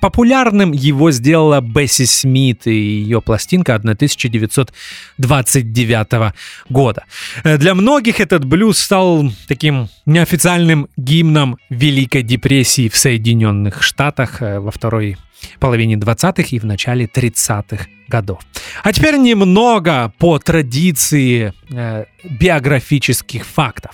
Популярным 0.00 0.72
его 0.72 1.10
сделала 1.10 1.60
Бесси 1.60 2.06
Смит 2.06 2.66
и 2.66 2.72
ее 2.72 3.20
пластинка 3.20 3.74
1929 3.74 6.32
года. 6.68 7.04
Для 7.44 7.74
многих 7.74 8.20
этот 8.20 8.44
блюз 8.44 8.78
стал 8.78 9.30
таким 9.46 9.88
неофициальным 10.06 10.88
гимном 10.96 11.58
Великой 11.68 12.22
депрессии 12.22 12.88
в 12.88 12.96
Соединенных 12.96 13.82
Штатах 13.82 14.40
во 14.40 14.70
второй 14.70 15.18
половине 15.58 15.96
20-х 15.96 16.48
и 16.50 16.58
в 16.58 16.64
начале 16.64 17.04
30-х 17.06 17.86
годов. 18.08 18.40
А 18.82 18.92
теперь 18.92 19.16
немного 19.16 20.12
по 20.18 20.38
традиции 20.38 21.52
э, 21.70 22.04
биографических 22.24 23.44
фактов. 23.46 23.92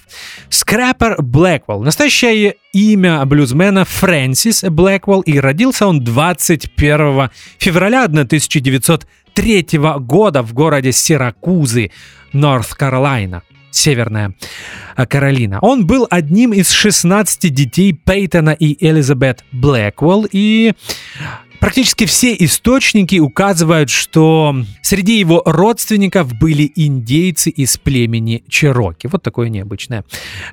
Скрэпер 0.48 1.22
Блэквелл. 1.22 1.82
Настоящее 1.82 2.56
имя 2.72 3.24
блюзмена 3.24 3.84
Фрэнсис 3.84 4.64
Блэквелл, 4.64 5.20
и 5.22 5.38
родился 5.38 5.86
он 5.86 6.02
21 6.02 7.30
февраля 7.58 8.04
1903 8.04 9.66
года 10.00 10.42
в 10.42 10.52
городе 10.52 10.92
Сиракузы, 10.92 11.90
Норth-Каролайна. 12.32 13.42
Северная 13.70 14.34
Каролина. 14.96 15.58
Он 15.60 15.86
был 15.86 16.06
одним 16.08 16.54
из 16.54 16.70
16 16.70 17.52
детей 17.52 17.92
Пейтона 17.92 18.50
и 18.50 18.76
Элизабет 18.82 19.44
Блэквелл, 19.52 20.26
и 20.32 20.72
Практически 21.66 22.06
все 22.06 22.32
источники 22.38 23.18
указывают, 23.18 23.90
что 23.90 24.54
среди 24.82 25.18
его 25.18 25.42
родственников 25.44 26.32
были 26.32 26.70
индейцы 26.76 27.50
из 27.50 27.76
племени 27.76 28.44
Чероки. 28.48 29.08
Вот 29.08 29.24
такое 29.24 29.48
необычное 29.48 30.04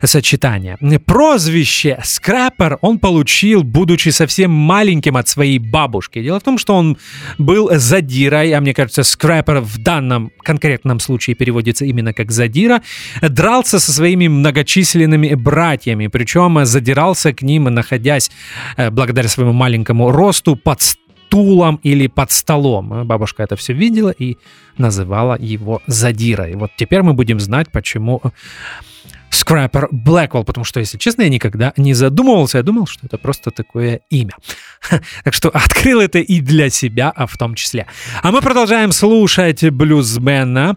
сочетание. 0.01 0.75
Прозвище 1.05 1.99
Скрапер 2.03 2.79
он 2.81 2.97
получил, 2.97 3.61
будучи 3.61 4.09
совсем 4.09 4.49
маленьким 4.49 5.15
от 5.15 5.27
своей 5.27 5.59
бабушки. 5.59 6.19
Дело 6.23 6.39
в 6.39 6.43
том, 6.43 6.57
что 6.57 6.73
он 6.73 6.97
был 7.37 7.69
задирой, 7.71 8.51
а 8.51 8.59
мне 8.59 8.73
кажется, 8.73 9.03
Скрапер 9.03 9.59
в 9.59 9.77
данном 9.83 10.31
конкретном 10.41 10.99
случае 10.99 11.35
переводится 11.35 11.85
именно 11.85 12.13
как 12.13 12.31
задира, 12.31 12.81
дрался 13.21 13.77
со 13.77 13.93
своими 13.93 14.27
многочисленными 14.27 15.35
братьями, 15.35 16.07
причем 16.07 16.65
задирался 16.65 17.33
к 17.33 17.43
ним, 17.43 17.65
находясь 17.65 18.31
э, 18.77 18.89
благодаря 18.89 19.29
своему 19.29 19.53
маленькому 19.53 20.11
росту 20.11 20.55
под 20.55 20.81
стулом 21.33 21.79
или 21.81 22.07
под 22.07 22.31
столом. 22.31 23.07
Бабушка 23.07 23.41
это 23.43 23.55
все 23.55 23.73
видела 23.73 24.11
и 24.11 24.37
называла 24.77 25.35
его 25.39 25.81
задирой. 25.87 26.53
Вот 26.55 26.71
теперь 26.77 27.01
мы 27.01 27.13
будем 27.13 27.39
знать, 27.39 27.71
почему 27.71 28.21
Скрапер 29.33 29.87
Блэквелл, 29.91 30.43
потому 30.43 30.63
что, 30.63 30.79
если 30.79 30.97
честно, 30.97 31.23
я 31.23 31.29
никогда 31.29 31.73
не 31.75 31.93
задумывался, 31.93 32.59
я 32.59 32.63
думал, 32.63 32.85
что 32.85 33.05
это 33.05 33.17
просто 33.17 33.51
такое 33.51 34.01
имя. 34.09 34.33
Так 35.23 35.33
что 35.33 35.49
открыл 35.49 36.01
это 36.01 36.19
и 36.19 36.39
для 36.41 36.69
себя, 36.69 37.11
а 37.15 37.25
в 37.25 37.37
том 37.37 37.55
числе. 37.55 37.87
А 38.21 38.31
мы 38.31 38.41
продолжаем 38.41 38.91
слушать 38.91 39.63
блюзмена 39.69 40.75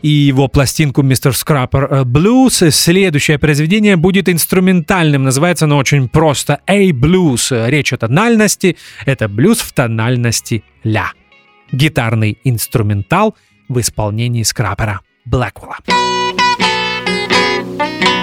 и 0.00 0.08
его 0.08 0.48
пластинку 0.48 1.02
«Мистер 1.02 1.36
Скрапер 1.36 2.04
Блюз». 2.04 2.62
Следующее 2.70 3.38
произведение 3.38 3.96
будет 3.96 4.28
инструментальным, 4.28 5.22
называется 5.22 5.66
оно 5.66 5.76
очень 5.76 6.08
просто 6.08 6.60
«A-блюз». 6.66 7.52
Речь 7.52 7.92
о 7.92 7.98
тональности, 7.98 8.76
это 9.04 9.28
блюз 9.28 9.60
в 9.60 9.72
тональности 9.72 10.64
ля. 10.82 11.12
Гитарный 11.70 12.38
инструментал 12.44 13.36
в 13.68 13.78
исполнении 13.78 14.42
Скрапера 14.42 15.00
Блэквелла. 15.24 15.76
Первый 17.82 18.21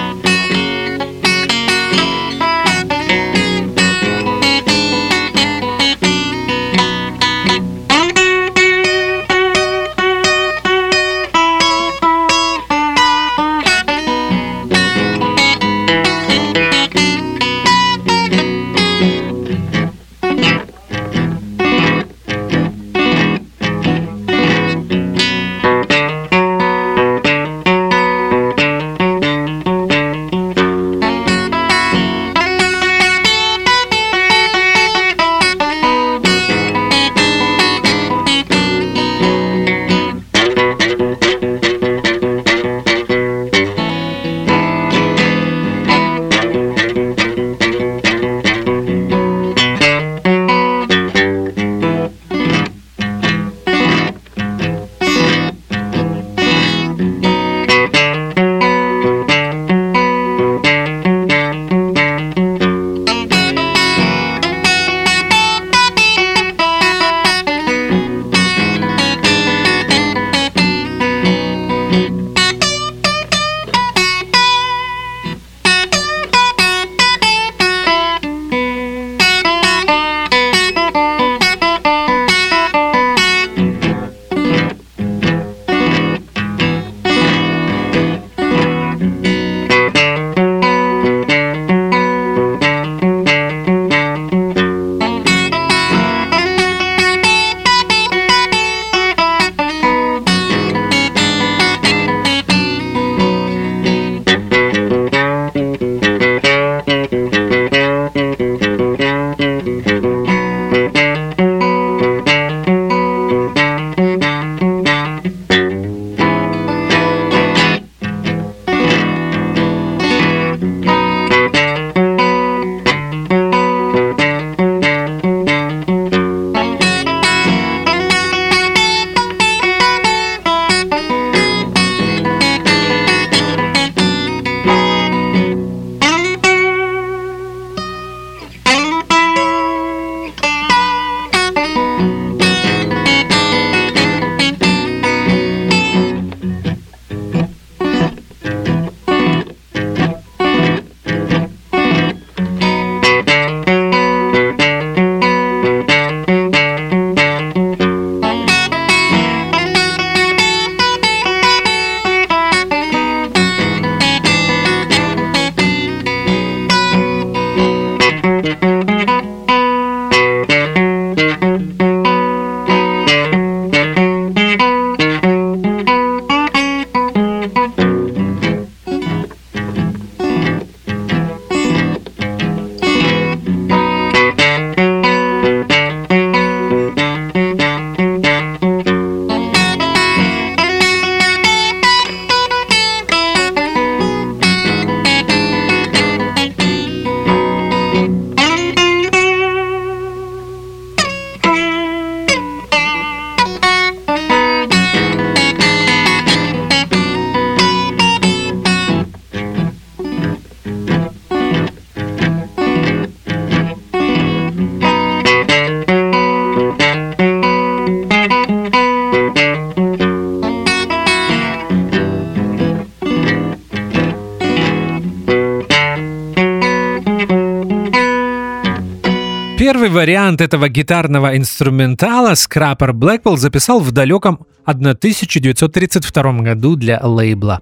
вариант 230.00 230.40
этого 230.40 230.70
гитарного 230.70 231.36
инструментала 231.36 232.34
Скрапер 232.34 232.94
Блэквелл 232.94 233.36
записал 233.36 233.80
в 233.80 233.92
далеком 233.92 234.46
1932 234.64 236.32
году 236.40 236.74
для 236.74 236.98
лейбла 237.02 237.60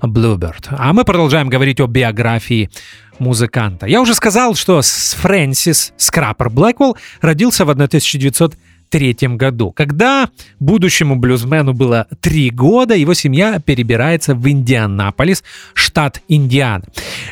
Bluebird. 0.00 0.68
А 0.70 0.94
мы 0.94 1.04
продолжаем 1.04 1.50
говорить 1.50 1.80
о 1.80 1.86
биографии 1.86 2.70
музыканта. 3.18 3.86
Я 3.86 4.00
уже 4.00 4.14
сказал, 4.14 4.54
что 4.54 4.80
Фрэнсис 4.80 5.92
Скрапер 5.98 6.48
Блэквелл 6.48 6.96
родился 7.20 7.66
в 7.66 7.70
1932 7.70 8.58
1973 8.88 9.36
году. 9.36 9.72
Когда 9.72 10.28
будущему 10.60 11.16
блюзмену 11.16 11.72
было 11.72 12.06
три 12.20 12.50
года, 12.50 12.94
его 12.94 13.14
семья 13.14 13.58
перебирается 13.58 14.34
в 14.34 14.48
Индианаполис, 14.48 15.42
штат 15.74 16.22
Индиана. 16.28 16.84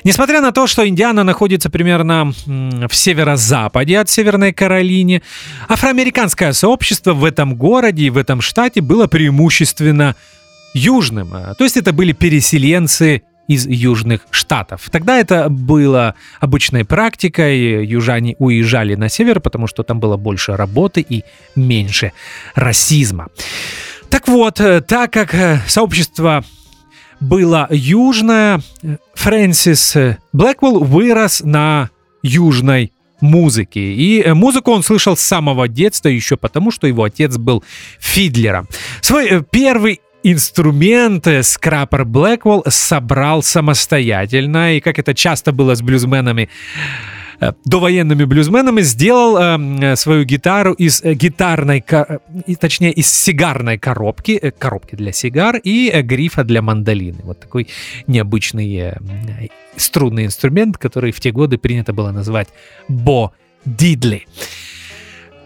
Несмотря 0.05 0.41
на 0.41 0.53
то, 0.53 0.67
что 0.67 0.87
Индиана 0.87 1.25
находится 1.25 1.71
примерно 1.71 2.33
в 2.47 2.95
северо-западе 2.95 3.99
от 3.99 4.11
Северной 4.11 4.53
Каролины, 4.53 5.23
афроамериканское 5.69 6.53
сообщество 6.53 7.13
в 7.13 7.25
этом 7.25 7.57
городе 7.57 8.05
и 8.05 8.11
в 8.11 8.17
этом 8.17 8.41
штате 8.41 8.81
было 8.81 9.07
преимущественно 9.07 10.17
южным. 10.75 11.31
То 11.31 11.65
есть 11.65 11.77
это 11.77 11.93
были 11.93 12.13
переселенцы 12.13 13.23
из 13.53 13.67
южных 13.67 14.23
штатов. 14.31 14.89
Тогда 14.91 15.19
это 15.19 15.49
было 15.49 16.15
обычной 16.41 16.85
практикой. 16.85 17.85
Южане 17.87 18.37
уезжали 18.39 18.95
на 18.95 19.09
север, 19.09 19.41
потому 19.41 19.67
что 19.67 19.83
там 19.83 20.01
было 20.01 20.17
больше 20.17 20.57
работы 20.57 21.05
и 21.07 21.25
меньше 21.55 22.13
расизма. 22.55 23.29
Так 24.09 24.29
вот, 24.29 24.61
э, 24.61 24.81
так 24.81 25.13
как 25.13 25.35
э, 25.35 25.61
сообщество 25.67 26.45
было 27.21 27.69
южное, 27.71 28.61
Фрэнсис 29.15 29.97
Блэквелл 30.33 30.81
вырос 30.85 31.41
на 31.45 31.91
южной 32.23 32.93
музыке. 33.21 33.81
И 33.81 34.33
музыку 34.33 34.73
он 34.73 34.83
слышал 34.83 35.17
с 35.17 35.21
самого 35.21 35.69
детства 35.69 36.09
еще 36.09 36.37
потому, 36.37 36.71
что 36.71 36.87
его 36.87 37.05
отец 37.05 37.37
был 37.37 37.63
фидлером. 38.01 38.69
Свой 39.01 39.29
э, 39.29 39.43
первый 39.51 40.01
инструменты 40.23 41.43
Скрапер 41.43 42.05
Блэквелл 42.05 42.65
собрал 42.69 43.43
самостоятельно, 43.43 44.77
и 44.77 44.81
как 44.81 44.99
это 44.99 45.15
часто 45.15 45.53
было 45.53 45.75
с 45.75 45.83
блюзменами, 45.83 46.49
э, 47.41 47.53
довоенными 47.65 48.25
блюзменами 48.25 48.83
сделал 48.83 49.37
э, 49.39 49.97
свою 49.97 50.25
гитару 50.25 50.73
из 50.73 51.03
э, 51.03 51.15
гитарной, 51.15 51.85
э, 51.89 52.19
точнее 52.61 52.93
из 52.93 53.13
сигарной 53.13 53.79
коробки, 53.79 54.53
коробки 54.59 54.95
для 54.95 55.13
сигар 55.13 55.57
и 55.57 55.91
грифа 56.03 56.45
для 56.45 56.63
мандолины. 56.63 57.21
Вот 57.23 57.41
такой 57.41 57.69
необычный 58.07 58.95
струнный 59.77 60.27
инструмент, 60.27 60.79
который 60.79 61.13
в 61.13 61.21
те 61.21 61.33
годы 61.33 61.59
принято 61.59 61.93
было 61.93 62.11
назвать 62.11 62.49
бо 62.89 63.33
дидли. 63.65 64.27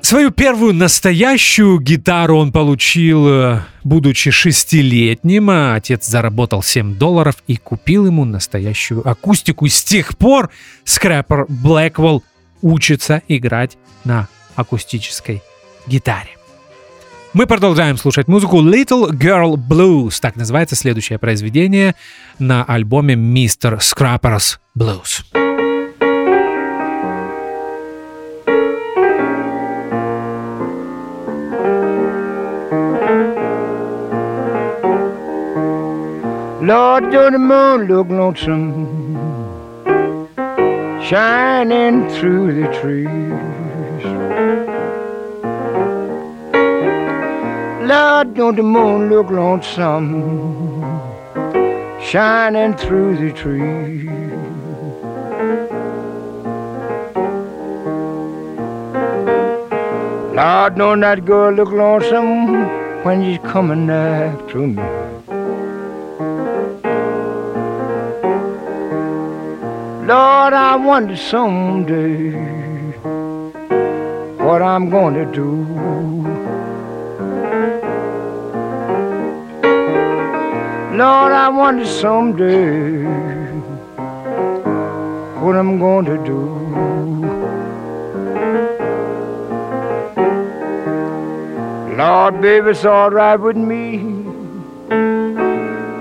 Свою 0.06 0.30
первую 0.30 0.72
настоящую 0.72 1.80
гитару 1.80 2.38
он 2.38 2.52
получил, 2.52 3.26
э, 3.26 3.62
будучи 3.82 4.30
шестилетним. 4.30 5.50
А 5.50 5.74
отец 5.74 6.06
заработал 6.06 6.62
7 6.62 6.94
долларов 6.94 7.34
и 7.48 7.56
купил 7.56 8.06
ему 8.06 8.24
настоящую 8.24 9.04
акустику. 9.04 9.66
С 9.66 9.82
тех 9.82 10.16
пор 10.16 10.50
Скрэпер 10.84 11.46
Блэквелл 11.48 12.22
учится 12.62 13.20
играть 13.26 13.78
на 14.04 14.28
акустической 14.54 15.42
гитаре. 15.88 16.36
Мы 17.32 17.46
продолжаем 17.46 17.98
слушать 17.98 18.28
музыку 18.28 18.62
Little 18.62 19.10
Girl 19.10 19.56
Blues. 19.56 20.20
Так 20.20 20.36
называется 20.36 20.76
следующее 20.76 21.18
произведение 21.18 21.96
на 22.38 22.62
альбоме 22.62 23.14
Mr. 23.14 23.80
Scrappers 23.80 24.58
Blues. 24.78 25.45
Lord, 36.66 37.12
don't 37.12 37.32
the 37.32 37.38
moon 37.38 37.86
look 37.86 38.08
lonesome 38.08 38.66
shining 41.00 42.10
through 42.10 42.60
the 42.60 42.66
trees? 42.80 43.06
Lord, 47.88 48.34
don't 48.34 48.56
the 48.56 48.64
moon 48.64 49.10
look 49.10 49.30
lonesome 49.30 50.82
shining 52.02 52.74
through 52.76 53.16
the 53.18 53.30
trees? 53.30 54.10
Lord, 60.34 60.74
don't 60.74 60.98
that 60.98 61.24
girl 61.24 61.52
look 61.54 61.70
lonesome 61.70 63.04
when 63.04 63.22
she's 63.22 63.38
coming 63.52 63.88
after 63.88 64.58
me? 64.66 65.05
Lord, 70.06 70.52
I 70.52 70.76
wonder 70.76 71.16
someday 71.16 72.30
what 74.38 74.62
I'm 74.62 74.88
going 74.88 75.14
to 75.14 75.24
do. 75.32 75.50
Lord, 80.96 81.32
I 81.32 81.48
wonder 81.48 81.84
someday 81.84 83.02
what 85.42 85.56
I'm 85.56 85.80
going 85.80 86.04
to 86.04 86.18
do. 86.24 86.40
Lord, 91.96 92.40
baby, 92.40 92.70
it's 92.70 92.84
all 92.84 93.10
right 93.10 93.34
with 93.34 93.56
me. 93.56 93.98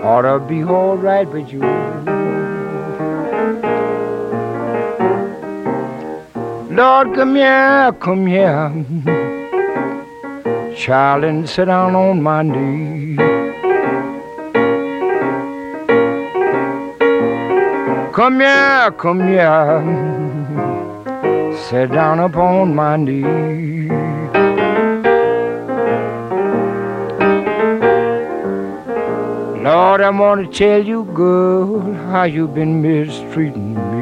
Ought 0.04 0.22
to 0.22 0.40
be 0.48 0.64
all 0.64 0.96
right 0.96 1.28
with 1.28 1.52
you. 1.52 2.25
Lord, 6.76 7.16
come 7.16 7.36
here, 7.36 7.94
come 8.02 8.28
here. 8.28 8.70
Child, 10.76 11.24
and 11.24 11.48
sit 11.50 11.66
down 11.68 11.96
on 11.96 12.22
my 12.22 12.42
knee. 12.42 13.16
Come 18.12 18.42
here, 18.42 18.92
come 18.98 19.26
here. 19.26 19.84
Sit 21.70 21.94
down 21.94 22.20
upon 22.20 22.76
my 22.76 22.98
knee. 22.98 23.88
Lord, 29.64 30.02
I 30.02 30.10
want 30.10 30.46
to 30.46 30.52
tell 30.52 30.84
you, 30.84 31.06
girl, 31.14 31.80
how 32.12 32.24
you've 32.24 32.54
been 32.54 32.82
mistreating 32.82 33.76
me. 33.76 33.95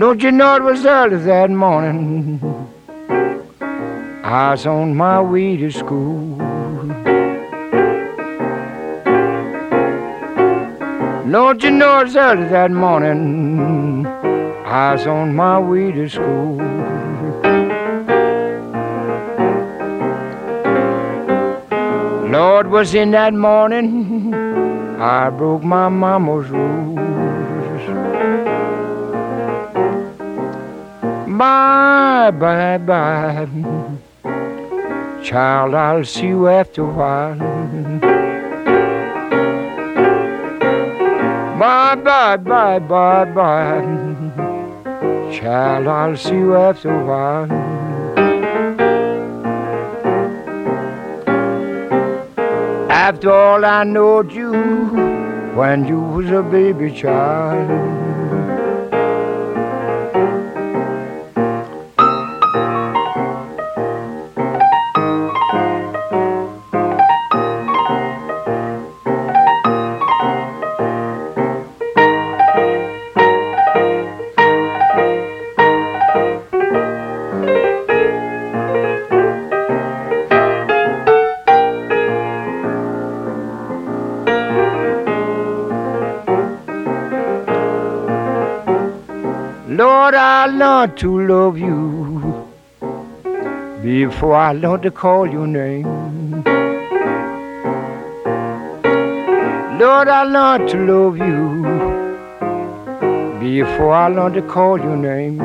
Don't 0.00 0.22
you 0.22 0.32
know 0.32 0.56
it 0.56 0.62
was 0.62 0.86
early 0.86 1.18
that 1.24 1.50
morning? 1.50 2.40
I 4.24 4.52
was 4.52 4.64
on 4.66 4.96
my 4.96 5.20
way 5.20 5.58
to 5.58 5.70
school. 5.70 6.38
Don't 11.30 11.62
you 11.62 11.70
know 11.70 11.98
it's 11.98 12.16
early 12.16 12.48
that 12.48 12.70
morning? 12.70 14.06
I 14.06 14.94
was 14.94 15.06
on 15.06 15.36
my 15.36 15.58
way 15.58 15.92
to 15.92 16.08
school. 16.08 16.56
Lord 22.30 22.68
was 22.68 22.94
in 22.94 23.10
that 23.10 23.34
morning. 23.34 24.32
I 24.98 25.28
broke 25.28 25.62
my 25.62 25.90
mama's 25.90 26.48
rule. 26.48 26.99
Bye, 31.40 32.30
bye, 32.32 32.76
bye. 32.76 33.48
Child, 35.24 35.74
I'll 35.74 36.04
see 36.04 36.26
you 36.26 36.48
after 36.48 36.82
a 36.82 36.84
while. 36.84 37.38
Bye, 41.58 41.94
bye, 41.94 42.36
bye, 42.36 42.78
bye, 42.78 43.24
bye. 43.24 43.80
Child, 45.32 45.88
I'll 45.88 46.16
see 46.18 46.34
you 46.34 46.56
after 46.56 46.90
a 46.90 47.04
while. 47.06 47.50
After 52.90 53.32
all, 53.32 53.64
I 53.64 53.84
knowed 53.84 54.30
you 54.30 54.52
when 55.54 55.86
you 55.86 56.00
was 56.00 56.30
a 56.30 56.42
baby 56.42 56.92
child. 56.92 57.99
I 90.40 90.46
learned 90.46 90.96
to 91.00 91.08
love 91.28 91.58
you 91.58 92.48
before 93.82 94.36
I 94.36 94.52
learned 94.52 94.84
to 94.84 94.90
call 94.90 95.26
your 95.30 95.46
name. 95.46 95.84
Lord, 99.82 100.08
I 100.08 100.22
learned 100.22 100.66
to 100.70 100.78
love 100.92 101.18
you 101.18 101.44
before 103.38 103.92
I 103.92 104.08
learned 104.08 104.36
to 104.36 104.42
call 104.54 104.78
your 104.78 104.96
name. 104.96 105.36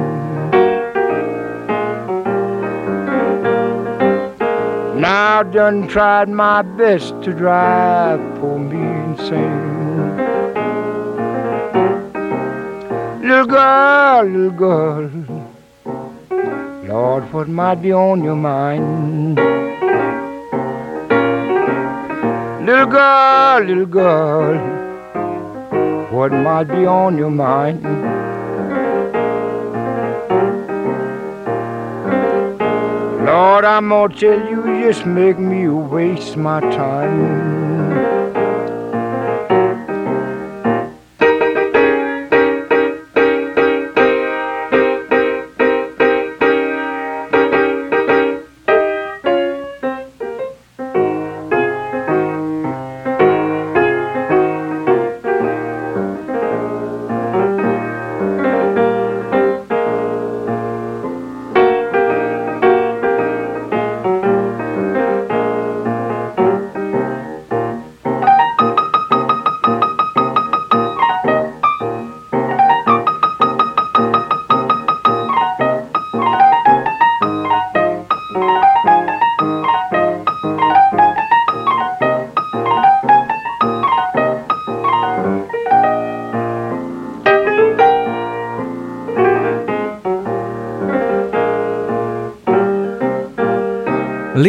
Now 5.02 5.40
I've 5.42 5.52
done 5.52 5.90
tried 5.90 6.30
my 6.30 6.62
best 6.62 7.22
to 7.24 7.34
drive 7.34 8.22
poor 8.40 8.58
me 8.58 8.80
insane. 9.10 9.76
Little 13.26 13.48
girl, 13.48 14.24
little 14.24 14.52
girl, 14.52 15.10
Lord, 16.88 17.34
what 17.34 17.48
might 17.48 17.82
be 17.82 17.92
on 17.92 18.24
your 18.24 18.36
mind? 18.36 19.38
Little 22.68 22.86
girl, 22.86 23.64
little 23.64 23.88
girl, 23.88 24.60
what 26.12 26.34
might 26.34 26.66
be 26.66 26.86
on 26.86 27.18
your 27.18 27.32
mind? 27.32 27.84
Lord, 33.26 33.66
I'm 33.66 33.90
gonna 33.90 34.14
tell 34.14 34.40
you, 34.52 34.84
just 34.84 35.08
make 35.08 35.40
me 35.40 35.68
waste 35.68 36.38
my 36.38 36.60
time. 36.60 37.75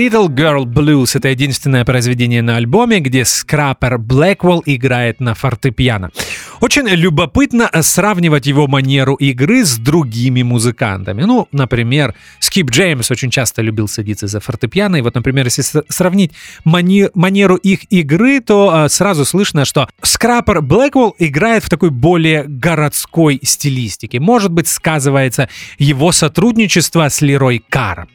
Little 0.07 0.29
Girl 0.29 0.65
Blues— 0.65 1.11
это 1.15 1.29
единственное 1.29 1.85
произведение 1.85 2.41
на 2.41 2.59
альбоме, 2.59 3.01
где 3.01 3.25
скрапер 3.25 3.99
Блэквелл 3.99 4.63
играет 4.65 5.19
на 5.19 5.35
фортепиано. 5.35 6.13
Очень 6.61 6.87
любопытно 6.87 7.69
сравнивать 7.83 8.47
его 8.47 8.69
манеру 8.69 9.17
игры 9.17 9.65
с 9.65 9.77
другими 9.79 10.43
музыкантами. 10.43 11.25
Ну, 11.25 11.49
например, 11.51 12.15
Скип 12.39 12.71
Джеймс 12.71 13.11
очень 13.11 13.31
часто 13.31 13.63
любил 13.63 13.89
садиться 13.89 14.29
за 14.29 14.39
фортепиано, 14.39 14.95
и 14.95 15.01
вот, 15.01 15.17
например, 15.17 15.47
если 15.47 15.63
сравнить 15.89 16.31
мани- 16.65 17.11
манеру 17.15 17.57
их 17.57 17.81
игры, 17.91 18.41
то 18.41 18.85
э, 18.85 18.89
сразу 18.89 19.25
слышно, 19.25 19.65
что 19.65 19.89
скрапер 20.03 20.63
Блэквелл 20.63 21.17
играет 21.19 21.65
в 21.65 21.69
такой 21.69 21.91
более 21.91 22.45
городской 22.45 23.41
стилистике. 23.43 24.21
Может 24.21 24.53
быть, 24.53 24.69
сказывается 24.69 25.49
его 25.79 26.13
сотрудничество 26.13 27.09
с 27.09 27.21
Лерой 27.23 27.61
Каром. 27.69 28.09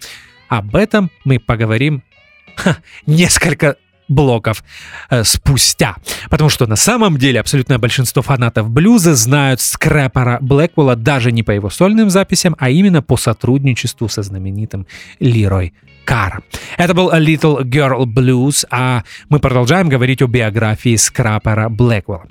Об 0.52 0.76
этом 0.76 1.10
мы 1.24 1.40
поговорим 1.40 2.04
ха, 2.58 2.76
несколько 3.08 3.78
блоков 4.10 4.66
э, 5.10 5.24
спустя. 5.24 5.96
Потому 6.30 6.50
что 6.50 6.68
на 6.68 6.76
самом 6.76 7.18
деле 7.18 7.40
абсолютное 7.40 7.78
большинство 7.78 8.22
фанатов 8.22 8.70
блюза 8.70 9.16
знают 9.16 9.62
скрэпера 9.62 10.40
Блэквелла 10.42 10.98
даже 10.98 11.32
не 11.32 11.42
по 11.42 11.52
его 11.52 11.70
сольным 11.70 12.10
записям, 12.10 12.58
а 12.60 12.70
именно 12.70 13.02
по 13.02 13.16
сотрудничеству 13.16 14.10
со 14.10 14.24
знаменитым 14.24 14.88
Лирой 15.22 15.74
Каром. 16.04 16.44
Это 16.76 16.94
был 16.94 17.12
A 17.12 17.20
Little 17.22 17.62
Girl 17.64 18.04
Blues, 18.04 18.66
а 18.70 19.04
мы 19.30 19.40
продолжаем 19.40 19.88
говорить 19.88 20.22
о 20.22 20.28
биографии 20.28 20.98
скрэпера 20.98 21.70
Блэквелла. 21.70 22.26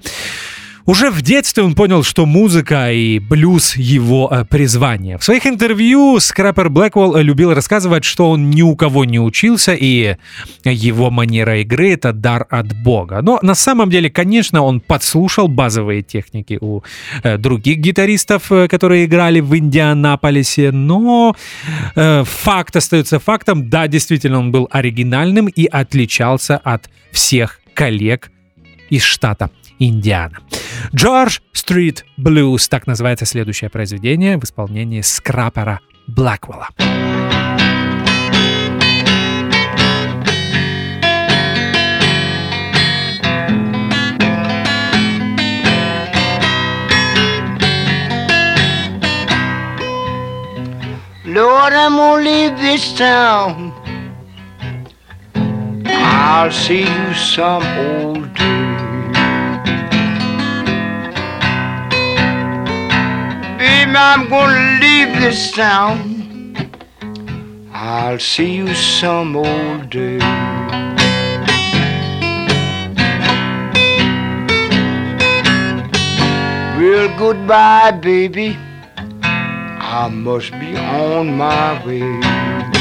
Уже 0.91 1.13
в 1.13 1.23
детстве 1.23 1.63
он 1.63 1.77
понял, 1.77 2.03
что 2.03 2.27
музыка 2.27 2.91
и 2.91 3.21
блюз 3.21 3.77
его 3.77 4.29
э, 4.29 4.45
призвание. 4.45 5.19
В 5.19 5.23
своих 5.23 5.47
интервью 5.47 6.19
Скрапер 6.19 6.69
Блэквелл 6.69 7.17
любил 7.19 7.55
рассказывать, 7.55 8.03
что 8.03 8.29
он 8.29 8.51
ни 8.51 8.63
у 8.63 8.75
кого 8.75 9.05
не 9.05 9.21
учился, 9.21 9.73
и 9.73 10.17
его 10.65 11.13
манера 11.13 11.61
игры— 11.61 11.93
это 11.93 12.13
дар 12.13 12.45
от 12.51 12.75
Бога. 12.83 13.23
Но 13.23 13.39
на 13.41 13.55
самом 13.55 13.89
деле, 13.89 14.11
конечно, 14.11 14.63
он 14.63 14.81
подслушал 14.81 15.47
базовые 15.47 16.03
техники 16.03 16.59
у 16.61 16.81
э, 17.23 17.39
других 17.39 17.79
гитаристов, 17.79 18.51
э, 18.51 18.67
которые 18.67 19.05
играли 19.05 19.39
в 19.39 19.57
Индианаполисе, 19.57 20.73
но 20.73 21.37
э, 21.95 22.25
факт 22.25 22.75
остается 22.75 23.21
фактом. 23.21 23.71
Да, 23.71 23.87
действительно, 23.87 24.41
он 24.41 24.51
был 24.51 24.69
оригинальным 24.73 25.47
и 25.47 25.67
отличался 25.67 26.57
от 26.57 26.91
всех 27.13 27.61
коллег 27.75 28.33
из 28.89 29.05
штата 29.05 29.51
Индиана. 29.81 30.37
Джордж 30.95 31.41
Стрит 31.53 32.05
Блюз, 32.17 32.69
так 32.69 32.87
называется 32.87 33.27
следующее 33.27 33.71
произведение 33.71 34.39
в 34.39 34.45
исполнении 34.45 35.01
скрапера 35.01 35.81
Блэквелла. 36.07 36.69
Lord, 51.25 51.73
I'm 51.73 51.97
gonna 51.97 52.23
leave 52.23 52.59
this 52.59 52.93
town. 52.99 53.73
I'll 55.87 56.51
see 56.51 56.83
you 56.83 57.15
some 57.15 57.63
old 57.79 58.35
day. 58.35 58.80
I'm 63.97 64.29
gonna 64.29 64.81
leave 64.81 65.21
this 65.21 65.53
town. 65.53 66.57
I'll 67.73 68.19
see 68.19 68.57
you 68.57 68.75
some 68.75 69.37
old 69.37 69.91
day. 69.91 70.19
Well, 76.77 77.19
goodbye, 77.19 77.93
baby. 77.93 78.57
I 79.23 80.09
must 80.11 80.51
be 80.53 80.77
on 80.77 81.37
my 81.37 81.85
way. 81.85 82.80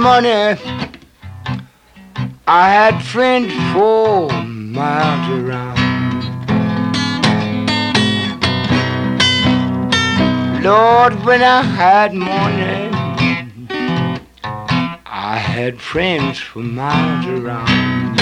Money, 0.00 0.58
I 2.46 2.70
had 2.70 3.02
friends 3.02 3.52
four 3.74 4.32
miles 4.42 5.28
around. 5.38 5.78
Lord, 10.64 11.12
when 11.26 11.42
I 11.42 11.62
had 11.62 12.14
money, 12.14 12.88
I 15.04 15.36
had 15.36 15.80
friends 15.80 16.38
for 16.38 16.60
miles 16.60 17.26
around. 17.26 18.16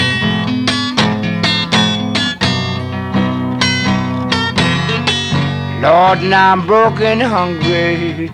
Lord, 5.81 6.21
now 6.23 6.51
I'm 6.51 6.67
broke 6.67 6.99
and 6.99 7.21
hungry. 7.21 8.29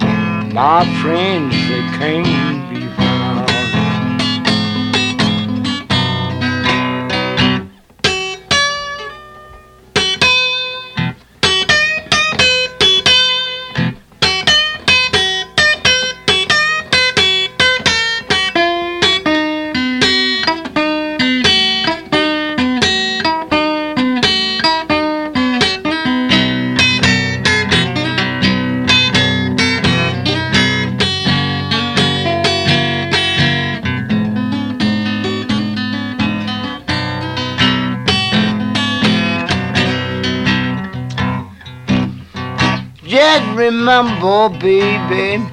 My 0.52 0.84
friends, 1.02 1.54
they 1.70 1.82
can't 2.00 2.45
remember, 43.86 44.50
baby, 44.50 45.46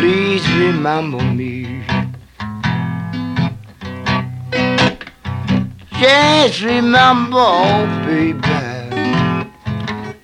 please 0.00 0.44
remember 0.54 1.22
me. 1.22 1.84
Just 6.00 6.62
remember, 6.62 7.38
oh, 7.38 7.86
baby, 8.04 8.40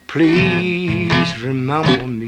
please 0.08 1.40
remember 1.40 2.04
me. 2.04 2.26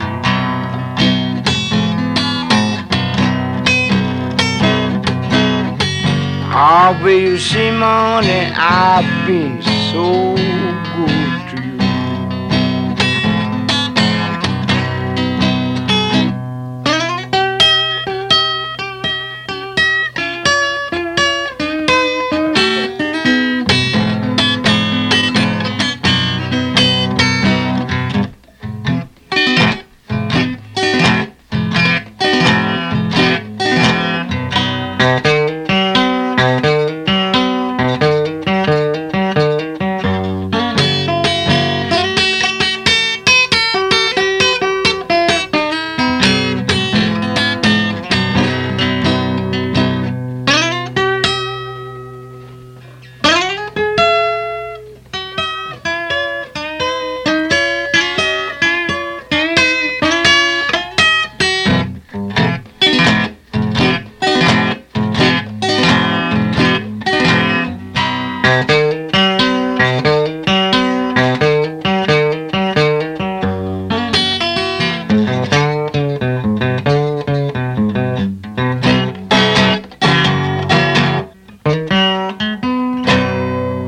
Will 7.03 7.21
you 7.21 7.39
see, 7.39 7.71
money? 7.73 8.53
I've 8.55 9.27
been 9.27 9.61
so 9.91 10.35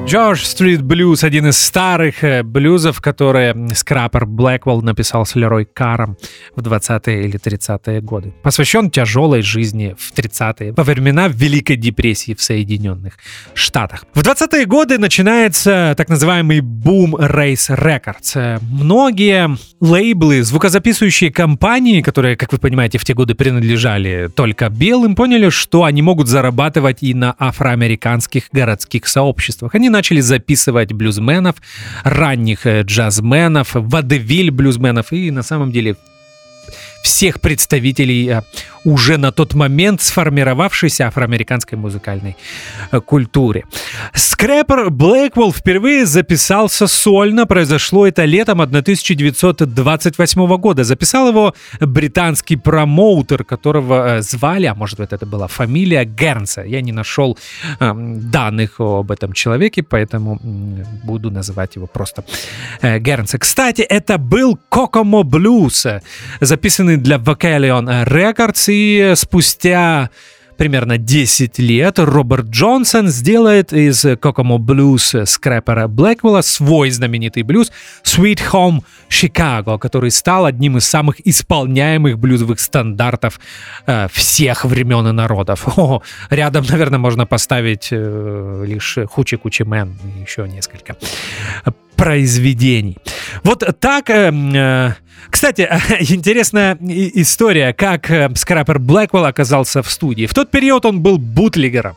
John 0.09 0.28
George 0.29 0.45
Street 0.45 0.83
Blues, 0.83 1.25
один 1.25 1.47
из 1.47 1.57
старых 1.57 2.23
э, 2.23 2.43
блюзов, 2.43 3.01
которые 3.01 3.57
скрапер 3.75 4.27
Блэквелл 4.27 4.83
написал 4.83 5.25
с 5.25 5.35
Лерой 5.35 5.65
Каром 5.65 6.19
в 6.55 6.61
20-е 6.61 7.25
или 7.25 7.41
30-е 7.41 8.03
годы. 8.03 8.35
Посвящен 8.43 8.91
тяжелой 8.91 9.41
жизни 9.41 9.97
в 9.99 10.13
30-е, 10.13 10.73
во 10.73 10.85
времена 10.85 11.29
Великой 11.29 11.77
депрессии 11.77 12.35
в 12.35 12.43
Соединенных 12.43 13.15
Штатах. 13.55 14.05
В 14.13 14.21
20-е 14.21 14.67
годы 14.67 14.99
начинается 14.99 15.95
так 15.97 16.11
называемый 16.11 16.61
бум 16.61 17.17
Race 17.17 17.75
Records. 17.75 18.33
Э, 18.35 18.59
Многие 18.61 19.57
лейблы, 19.81 20.43
звукозаписывающие 20.43 21.33
компании, 21.33 22.03
которые, 22.03 22.37
как 22.37 22.53
вы 22.53 22.59
понимаете, 22.59 22.99
в 22.99 23.05
те 23.07 23.15
годы 23.15 23.35
принадлежали 23.35 24.29
только 24.35 24.69
белым, 24.69 25.15
поняли, 25.15 25.49
что 25.49 25.85
они 25.85 26.03
могут 26.03 26.29
зарабатывать 26.29 26.99
и 27.03 27.15
на 27.15 27.35
афроамериканских 27.39 28.51
городских 28.53 29.07
сообществах. 29.07 29.75
Они 29.75 29.89
начали 29.89 30.18
записывать 30.21 30.93
блюзменов, 30.93 31.57
ранних 32.05 32.67
э, 32.67 32.83
джазменов, 32.83 33.71
водевиль 33.75 34.51
блюзменов. 34.51 35.13
И 35.13 35.31
на 35.31 35.43
самом 35.43 35.73
деле 35.73 35.97
всех 37.09 37.41
представителей 37.41 38.29
э, 38.29 38.43
уже 38.85 39.17
на 39.17 39.33
тот 39.33 39.55
момент 39.55 40.03
сформировавшейся 40.03 41.07
афроамериканской 41.07 41.79
музыкальной 41.79 42.37
э, 42.93 43.01
культуре. 43.01 43.65
Скрэпер 44.15 44.91
Блэквелл 44.91 45.53
впервые 45.53 46.05
записался 46.07 46.87
сольно. 46.87 47.47
Произошло 47.47 48.07
это 48.07 48.27
летом 48.27 48.61
1928 48.61 50.57
года. 50.57 50.85
Записал 50.85 51.29
его 51.29 51.55
британский 51.81 52.57
промоутер, 52.57 53.45
которого 53.45 54.19
э, 54.19 54.23
звали, 54.23 54.67
а 54.67 54.75
может 54.75 54.99
быть 54.99 55.13
это 55.13 55.25
была 55.27 55.47
фамилия 55.47 56.05
Гернса. 56.05 56.63
Я 56.63 56.83
не 56.83 56.93
нашел 56.93 57.39
э, 57.81 57.93
данных 57.95 58.81
об 58.81 59.11
этом 59.11 59.33
человеке, 59.33 59.83
поэтому 59.83 60.39
буду 61.05 61.31
называть 61.31 61.77
его 61.77 61.87
просто 61.87 62.23
Гернса. 62.83 63.39
Кстати, 63.39 63.81
это 63.83 64.19
был 64.19 64.59
Kokomo 64.71 65.23
Blues, 65.23 66.03
записанный 66.41 66.98
для 67.03 67.17
Vocalion 67.17 68.05
Records, 68.05 68.67
и 68.69 69.15
спустя 69.17 70.11
примерно 70.59 70.99
10 70.99 71.59
лет 71.61 71.99
Роберт 71.99 72.47
Джонсон 72.47 73.09
сделает 73.09 73.73
из 73.73 74.05
Kokomo 74.05 74.59
Blues 74.59 75.25
скрэпера 75.25 75.87
Блэквелла 75.87 76.43
свой 76.43 76.91
знаменитый 76.91 77.45
блюз 77.45 77.73
Sweet 78.03 78.41
Home 78.53 78.83
Chicago, 79.09 79.79
который 79.79 80.11
стал 80.11 80.45
одним 80.45 80.77
из 80.77 80.85
самых 80.85 81.27
исполняемых 81.27 82.19
блюзовых 82.19 82.61
стандартов 82.61 83.41
э, 83.87 84.09
всех 84.13 84.65
времен 84.65 85.07
и 85.07 85.13
народов. 85.13 85.79
О, 85.79 86.03
рядом, 86.29 86.65
наверное, 86.69 86.99
можно 86.99 87.25
поставить 87.25 87.89
э, 87.93 88.65
лишь 88.67 88.99
Hoochie 89.09 89.37
Coochie 89.37 89.63
Man 89.63 89.97
и 90.05 90.21
еще 90.23 90.47
несколько 90.49 90.97
произведений. 91.97 92.99
Вот 93.45 93.65
так... 93.81 94.11
э, 94.11 94.33
э, 94.33 94.93
Кстати, 95.31 95.69
интересная 96.01 96.79
история, 96.81 97.73
как 97.73 98.11
э, 98.11 98.31
Scrapper 98.35 98.79
Blackwell 98.79 99.25
оказался 99.25 99.83
в 99.83 99.91
студии. 99.91 100.27
В 100.27 100.35
тот 100.35 100.51
период 100.51 100.85
он 100.87 101.01
был 101.01 101.19
бутлегером. 101.19 101.97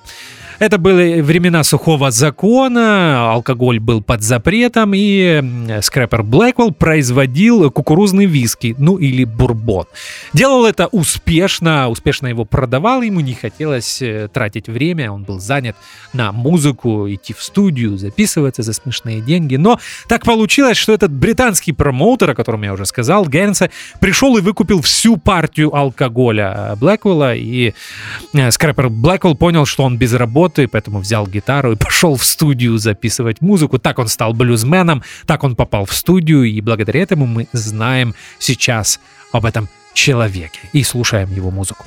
Это 0.62 0.78
были 0.78 1.22
времена 1.22 1.64
сухого 1.64 2.12
закона, 2.12 3.32
алкоголь 3.32 3.80
был 3.80 4.04
под 4.04 4.22
запретом, 4.22 4.92
и 4.94 5.44
Scrapper 5.82 6.22
Blackwell 6.22 6.72
производил 6.72 7.72
кукурузный 7.72 8.28
виски, 8.28 8.76
ну 8.78 8.98
или 8.98 9.24
бурбон. 9.24 9.88
Делал 10.34 10.68
это 10.68 10.86
успешно, 10.86 11.90
успешно 11.90 12.28
его 12.28 12.46
продавал, 12.46 13.02
ему 13.02 13.22
не 13.22 13.34
хотелось 13.34 14.04
э, 14.04 14.30
тратить 14.32 14.68
время, 14.70 15.12
он 15.12 15.24
был 15.24 15.40
занят 15.40 15.76
на 16.14 16.32
музыку, 16.32 17.10
идти 17.10 17.34
в 17.34 17.42
студию, 17.42 17.98
записываться 17.98 18.62
за 18.62 18.74
смешные 18.74 19.20
деньги. 19.20 19.56
Но 19.56 19.80
так 20.08 20.24
получилось, 20.26 20.78
что 20.78 20.94
этот 20.94 21.12
британский 21.12 21.72
промоутер, 21.72 22.30
о 22.30 22.36
котором 22.36 22.62
я 22.62 22.74
уже 22.74 22.86
сказал, 22.86 23.26
Гернса, 23.26 23.72
пришел 24.00 24.38
и 24.38 24.42
выкупил 24.42 24.84
всю 24.84 25.18
партию 25.18 25.76
алкоголя 25.76 26.54
э, 26.56 26.76
Блэквелла, 26.76 27.34
и 27.34 27.74
э, 28.34 28.52
скрэпер 28.52 28.90
Блэквелл 28.90 29.34
понял, 29.34 29.66
что 29.66 29.86
он 29.86 29.98
без 29.98 30.14
работы, 30.14 30.51
поэтому 30.68 31.00
взял 31.00 31.28
гитару 31.28 31.74
и 31.74 31.76
пошел 31.80 32.16
в 32.16 32.24
студию 32.24 32.78
записывать 32.78 33.42
музыку. 33.42 33.80
Так 33.80 34.00
он 34.00 34.08
стал 34.08 34.34
блюзменом, 34.34 35.04
так 35.26 35.44
он 35.44 35.56
попал 35.56 35.86
в 35.86 35.94
студию, 35.94 36.44
и 36.44 36.62
благодаря 36.62 37.02
этому 37.02 37.26
мы 37.26 37.48
знаем 37.54 38.16
сейчас 38.40 39.00
об 39.32 39.46
этом 39.46 39.68
человеке 39.94 40.60
и 40.74 40.84
слушаем 40.84 41.32
его 41.34 41.52
музыку. 41.52 41.86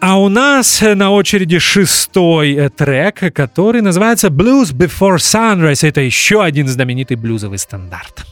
А 0.00 0.18
у 0.18 0.30
нас 0.30 0.80
на 0.80 1.10
очереди 1.10 1.58
шестой 1.58 2.70
трек, 2.70 3.34
который 3.34 3.82
называется 3.82 4.28
Blues 4.28 4.72
Before 4.72 5.16
Sunrise. 5.16 5.86
Это 5.86 6.00
еще 6.00 6.42
один 6.42 6.68
знаменитый 6.68 7.18
блюзовый 7.18 7.58
стандарт. 7.58 8.24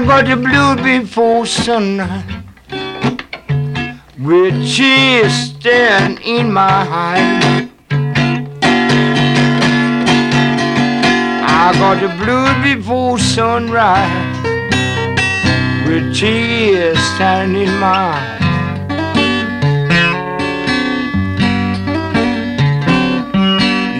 Got 0.00 0.26
the 0.26 0.36
blue 0.36 0.74
before 0.82 1.46
sunrise 1.46 2.24
with 4.18 4.54
tears 4.74 5.32
staring 5.32 6.18
in 6.22 6.52
my 6.52 6.86
eyes. 6.90 7.68
I 11.46 11.72
got 11.78 12.00
the 12.00 12.08
blue 12.18 12.74
before 12.74 13.18
sunrise 13.18 14.36
with 15.86 16.16
tears 16.16 16.98
staring 17.14 17.54
in 17.54 17.78
my 17.78 18.18
eyes. 18.18 18.40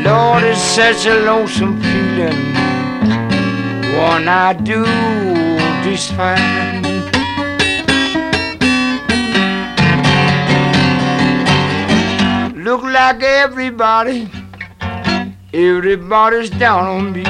Lord, 0.05 0.43
it's 0.43 0.61
such 0.61 1.07
a 1.07 1.21
lonesome 1.21 1.81
feeling. 1.81 2.55
One 3.97 4.27
I 4.27 4.55
do 4.55 5.54
Look 12.57 12.83
like 12.85 13.23
everybody, 13.23 14.31
everybody's 15.53 16.49
down 16.49 16.87
on 16.87 17.13
me. 17.13 17.25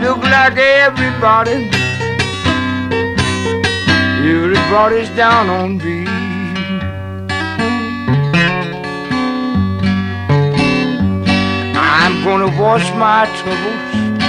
Look 0.00 0.22
like 0.22 0.56
everybody, 0.56 1.68
everybody's 4.24 5.10
down 5.10 5.50
on 5.50 5.76
me. 5.76 6.29
Gonna 12.24 12.60
wash 12.60 12.86
my 12.96 13.24
troubles 13.38 14.20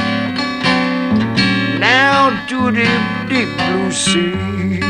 now 1.79 2.29
to 2.47 2.71
the 2.71 2.87
deep 3.27 3.49
blue 3.57 3.91
sea. 3.91 4.80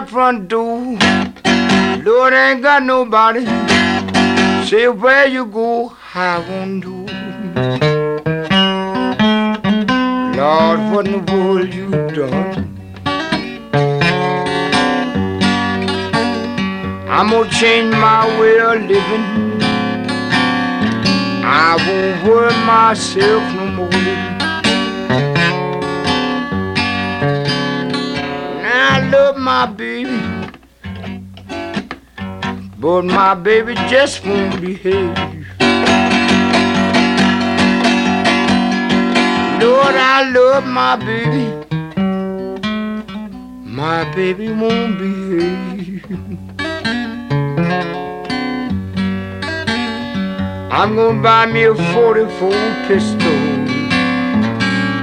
My 0.00 0.06
front 0.06 0.46
door. 0.48 0.96
Lord, 2.04 2.32
ain't 2.32 2.62
got 2.62 2.82
nobody. 2.84 3.44
Say 4.66 4.86
where 4.88 5.26
you 5.26 5.44
go, 5.46 5.92
I 6.14 6.38
won't 6.48 6.82
do. 6.82 7.06
Lord, 10.38 10.78
what 10.92 11.06
in 11.08 11.12
the 11.24 11.32
world 11.32 11.74
you 11.74 11.90
done? 12.14 12.76
I'm 17.08 17.30
gonna 17.30 17.50
change 17.50 17.92
my 17.96 18.22
way 18.38 18.60
of 18.60 18.80
living. 18.82 19.26
I 21.44 21.74
won't 21.86 22.16
hurt 22.24 22.56
myself 22.66 23.42
no 23.56 23.66
more. 23.66 24.37
Love 29.10 29.36
my 29.38 29.66
baby, 29.66 30.20
but 32.78 33.02
my 33.04 33.34
baby 33.34 33.74
just 33.88 34.24
won't 34.24 34.60
behave. 34.60 35.16
Lord, 39.60 39.94
I 39.94 40.30
love 40.30 40.66
my 40.66 40.96
baby, 40.96 41.46
my 43.64 44.04
baby 44.14 44.52
won't 44.52 44.98
behave. 44.98 46.04
I'm 50.70 50.94
gonna 50.94 51.22
buy 51.22 51.46
me 51.46 51.64
a 51.64 51.74
44 51.74 52.50
pistol 52.86 53.38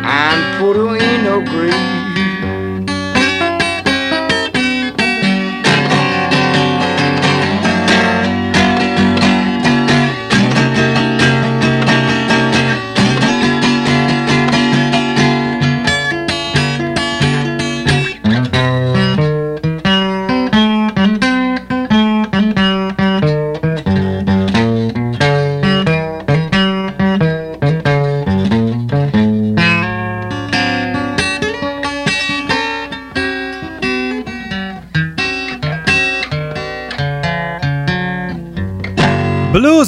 and 0.08 0.60
put 0.60 0.78
her 0.78 0.95
in 0.95 1.26
a 1.26 1.43
grave. 1.43 2.05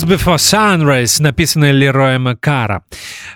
Before 0.08 0.38
Sunrise, 0.38 1.22
написанный 1.22 1.74
Лероем 1.74 2.38
Кара. 2.40 2.84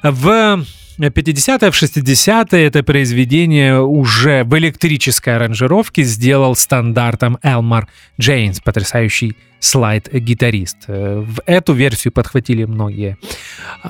В 0.03 0.63
50-е, 0.97 1.69
в 1.69 1.75
60-е 1.75 2.65
это 2.65 2.81
произведение 2.81 3.81
уже 3.81 4.45
в 4.45 4.57
электрической 4.57 5.35
аранжировке 5.35 6.03
сделал 6.03 6.55
стандартом 6.55 7.37
Элмар 7.43 7.89
Джейнс, 8.17 8.61
потрясающий 8.61 9.35
слайд-гитарист. 9.59 10.87
В 10.87 11.41
эту 11.45 11.73
версию 11.73 12.13
подхватили 12.13 12.63
многие 12.63 13.17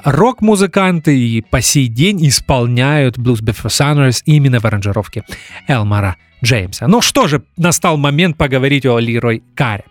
рок-музыканты 0.04 1.16
и 1.16 1.42
по 1.42 1.62
сей 1.62 1.88
день 1.88 2.28
исполняют 2.28 3.20
Blues 3.20 3.44
Before 3.44 3.70
Sunrise 3.70 4.24
именно 4.26 4.60
в 4.60 4.66
аранжировке 4.66 5.24
Элмара 5.68 6.16
Джеймса. 6.44 6.88
Ну 6.88 7.02
что 7.02 7.28
же, 7.28 7.44
настал 7.58 7.98
момент 7.98 8.38
поговорить 8.38 8.88
о 8.88 8.98
Лирой 8.98 9.44
Каре. 9.54 9.84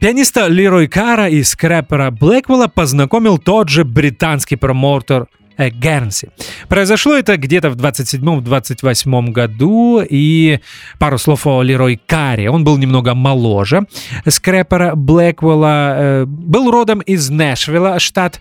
Пианиста 0.00 0.46
Лерой 0.46 0.88
Кара 0.88 1.28
и 1.28 1.42
скрэпера 1.42 2.10
Блэквелла 2.10 2.68
познакомил 2.68 3.38
тот 3.38 3.68
же 3.68 3.84
британский 3.84 4.56
промоутер 4.56 5.26
Э, 5.58 5.70
Гернси. 5.70 6.30
Произошло 6.68 7.14
это 7.14 7.36
где-то 7.36 7.70
в 7.70 7.76
27-28 7.76 9.32
году, 9.32 10.00
и 10.08 10.60
пару 11.00 11.18
слов 11.18 11.46
о 11.48 11.62
Лерой 11.62 12.00
Карри. 12.06 12.46
Он 12.46 12.62
был 12.62 12.78
немного 12.78 13.14
моложе 13.14 13.86
скрэпера 14.26 14.94
Блэквелла, 14.94 15.94
э, 15.96 16.24
был 16.26 16.70
родом 16.70 17.00
из 17.00 17.28
Нэшвилла, 17.28 17.98
штат 17.98 18.40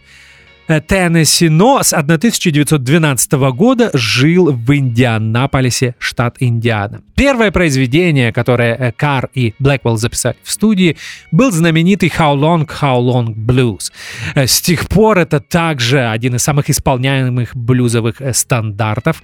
Теннесси, 0.68 1.49
но 1.49 1.82
с 1.82 1.93
1912 1.93 3.32
года 3.53 3.89
жил 3.93 4.51
в 4.51 4.76
Индианаполисе, 4.76 5.95
штат 5.97 6.38
Индиана. 6.39 7.01
Первое 7.15 7.51
произведение, 7.51 8.34
которое 8.34 8.76
э, 8.76 8.91
Кар 8.91 9.30
и 9.34 9.53
Блэквелл 9.59 9.97
записали 9.97 10.36
в 10.43 10.51
студии, 10.51 10.97
был 11.32 11.51
знаменитый 11.51 12.09
How 12.09 12.36
Long, 12.36 12.68
How 12.68 12.99
Long 12.99 13.34
Blues. 13.34 13.91
Э, 14.36 14.45
с 14.45 14.61
тех 14.61 14.88
пор 14.88 15.20
это 15.20 15.39
также 15.39 16.05
один 16.05 16.36
из 16.36 16.43
самых 16.43 16.70
исполняемых 16.70 17.55
блюзовых 17.55 18.22
стандартов 18.34 19.24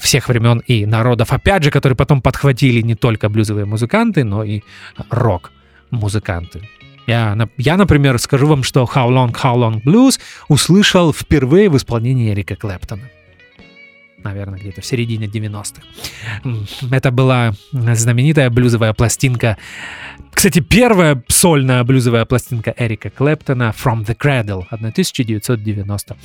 всех 0.00 0.28
времен 0.28 0.62
и 0.66 0.86
народов, 0.86 1.32
опять 1.32 1.62
же, 1.62 1.70
которые 1.70 1.96
потом 1.96 2.22
подхватили 2.22 2.80
не 2.80 2.94
только 2.94 3.28
блюзовые 3.28 3.66
музыканты, 3.66 4.24
но 4.24 4.44
и 4.44 4.62
рок-музыканты. 5.10 6.62
Я, 7.06 7.48
я, 7.58 7.76
например, 7.76 8.18
скажу 8.18 8.46
вам, 8.46 8.62
что 8.62 8.84
How 8.84 9.08
Long, 9.08 9.32
How 9.32 9.56
Long 9.56 9.82
Blues 9.82 10.20
услышал 10.48 11.12
впервые 11.12 11.68
в 11.68 11.76
исполнении 11.76 12.32
Эрика 12.32 12.56
Клэптона. 12.56 13.02
Наверное, 14.22 14.58
где-то 14.60 14.80
в 14.82 14.86
середине 14.86 15.26
90-х. 15.26 15.82
Это 16.92 17.10
была 17.10 17.54
знаменитая 17.72 18.50
блюзовая 18.50 18.92
пластинка. 18.92 19.58
Кстати, 20.32 20.60
первая 20.60 21.22
сольная 21.26 21.82
блюзовая 21.82 22.24
пластинка 22.24 22.72
Эрика 22.76 23.10
Клэптона 23.10 23.74
From 23.76 24.06
the 24.06 24.16
Cradle 24.16 24.64
1990 24.70 26.16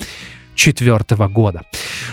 1994 0.58 1.28
года. 1.28 1.62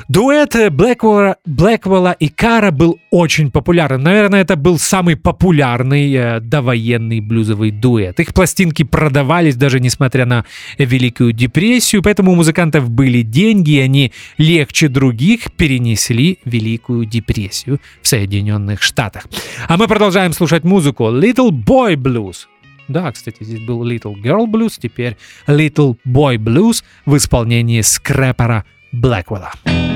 Дуэт 0.07 0.71
Блэквелла, 0.71 1.37
Блэквелла 1.45 2.11
и 2.11 2.29
Кара 2.29 2.71
был 2.71 2.99
очень 3.09 3.51
популярным. 3.51 4.03
Наверное, 4.03 4.41
это 4.41 4.55
был 4.55 4.77
самый 4.77 5.15
популярный 5.15 6.13
э, 6.13 6.39
довоенный 6.39 7.19
блюзовый 7.19 7.71
дуэт. 7.71 8.19
Их 8.19 8.33
пластинки 8.33 8.83
продавались 8.83 9.55
даже 9.55 9.79
несмотря 9.79 10.25
на 10.25 10.45
Великую 10.77 11.31
депрессию, 11.31 12.03
поэтому 12.03 12.31
у 12.31 12.35
музыкантов 12.35 12.89
были 12.89 13.21
деньги, 13.21 13.71
и 13.71 13.79
они 13.79 14.13
легче 14.37 14.87
других 14.87 15.51
перенесли 15.53 16.39
Великую 16.45 17.05
депрессию 17.05 17.79
в 18.01 18.07
Соединенных 18.07 18.81
Штатах. 18.81 19.25
А 19.67 19.77
мы 19.77 19.87
продолжаем 19.87 20.33
слушать 20.33 20.63
музыку 20.63 21.05
Little 21.05 21.49
Boy 21.49 21.95
Blues 21.95 22.45
да, 22.87 23.11
кстати, 23.11 23.43
здесь 23.43 23.65
был 23.65 23.83
Little 23.83 24.15
Girl 24.21 24.45
Blues, 24.45 24.73
теперь 24.79 25.17
Little 25.47 25.97
Boy 26.05 26.37
Blues 26.37 26.83
в 27.05 27.15
исполнении 27.17 27.81
скрэпера 27.81 28.65
Блэквелла. 28.91 29.51
blue, 29.65 29.94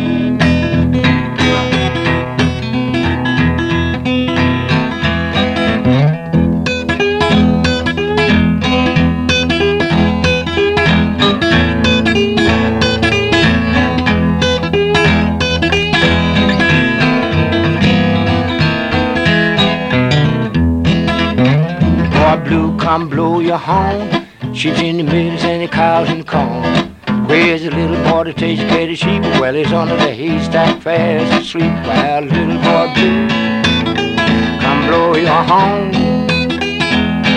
come 22.89 23.07
blow 23.07 23.39
your 23.39 23.59
horn. 23.59 24.25
She's 24.51 24.81
in 24.81 24.97
the 24.97 25.03
mills 25.03 25.43
and 25.43 25.61
the 25.61 25.67
cows 25.67 26.09
in 26.09 26.17
the 26.17 26.23
corn. 26.23 26.63
Where's 27.27 27.61
the 27.61 27.69
little 27.69 28.01
boy 28.09 28.23
to 28.23 28.33
take 28.33 28.57
care 28.57 28.81
of 28.81 28.87
the 28.87 28.95
sheep? 28.95 29.21
Well, 29.39 29.53
he's 29.53 29.71
under 29.71 29.95
the 29.95 30.11
haystack 30.11 30.81
fast 30.81 31.31
asleep. 31.39 31.71
Well, 31.85 32.23
little 32.23 32.57
boy 32.67 32.85
blue, 32.95 33.27
come 34.63 34.87
blow 34.87 35.15
your 35.15 35.41
horn. 35.51 35.93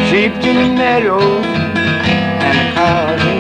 Sheep 0.09 0.33
in 0.49 0.57
the 0.63 0.69
meadow 0.75 1.21
and 1.21 2.57
the 2.59 2.65
cows 2.75 3.32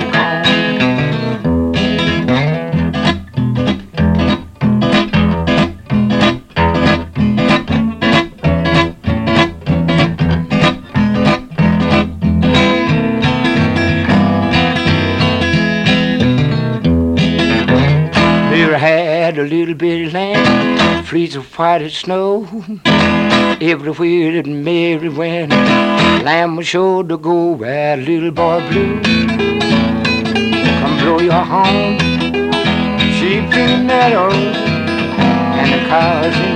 a 19.42 19.44
little 19.44 19.74
bit 19.74 20.06
of 20.06 20.12
land, 20.12 21.34
of 21.34 21.58
white 21.58 21.82
as 21.82 21.94
snow. 21.96 22.44
Everywhere 23.60 24.32
that 24.34 24.46
Mary 24.46 25.08
went, 25.08 25.50
lamb 25.50 26.54
was 26.54 26.68
sure 26.68 27.02
to 27.02 27.18
go 27.18 27.50
where 27.50 27.96
little 27.96 28.30
boy 28.30 28.60
blue. 28.68 29.02
Come 30.80 30.96
blow 31.00 31.18
your 31.18 31.44
horn, 31.52 31.98
sheep 33.18 33.50
in 33.62 33.68
the 33.70 33.82
meadow, 33.84 34.30
and 34.30 35.72
the 35.72 35.88
cows 35.88 36.36
in 36.36 36.51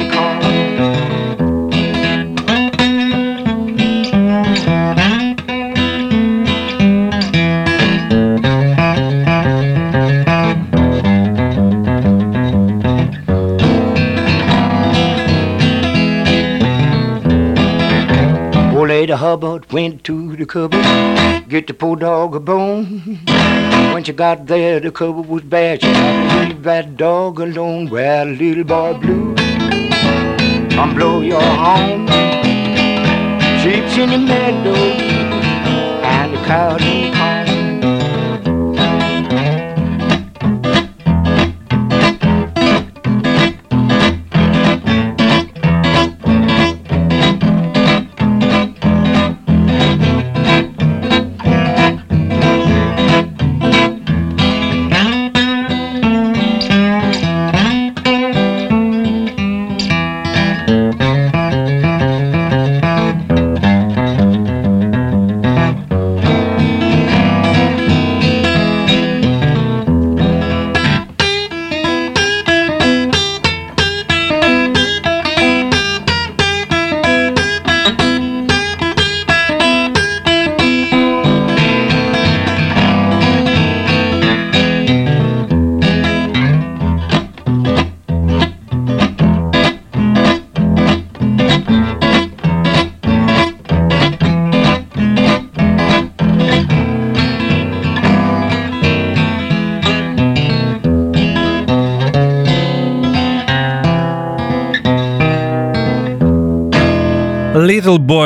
Hubbard 19.27 19.73
went 19.73 20.05
to 20.05 20.37
the 20.37 20.47
cupboard, 20.47 21.49
get 21.49 21.67
the 21.67 21.75
poor 21.75 21.97
dog 21.97 22.37
a 22.37 22.39
bone. 22.39 22.85
When 23.93 24.05
she 24.05 24.13
got 24.13 24.47
there, 24.47 24.79
the 24.79 24.93
cupboard 24.93 25.27
was 25.27 25.43
bad. 25.43 25.81
She 25.81 25.89
had 25.89 26.31
to 26.31 26.55
leave 26.55 26.63
that 26.63 26.97
dog 26.97 27.41
alone. 27.41 27.91
Well, 27.91 28.27
little 28.27 28.63
boy 28.63 28.95
blue, 28.95 29.35
come 30.77 30.95
blow 30.95 31.23
your 31.23 31.43
horn. 31.43 32.07
Sheep's 33.63 33.99
in 33.99 34.11
the 34.11 34.19
meadow, 34.31 34.77
and 36.15 36.33
the 36.33 36.41
cows 36.45 37.16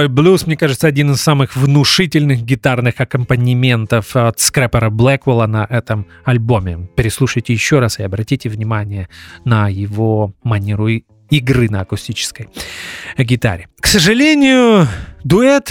Boy 0.00 0.08
Blues, 0.08 0.44
мне 0.46 0.56
кажется, 0.56 0.86
один 0.86 1.12
из 1.12 1.20
самых 1.20 1.56
внушительных 1.56 2.42
гитарных 2.42 3.00
аккомпанементов 3.00 4.16
от 4.16 4.40
скрэпера 4.40 4.88
Блэквелла 4.88 5.46
на 5.46 5.66
этом 5.68 6.06
альбоме. 6.24 6.88
Переслушайте 6.96 7.52
еще 7.52 7.80
раз 7.80 7.98
и 7.98 8.02
обратите 8.02 8.48
внимание 8.48 9.10
на 9.44 9.68
его 9.68 10.32
манеру 10.42 10.88
игры 10.88 11.68
на 11.68 11.82
акустической 11.82 12.48
гитаре. 13.18 13.68
К 13.78 13.86
сожалению, 13.86 14.86
дуэт 15.22 15.70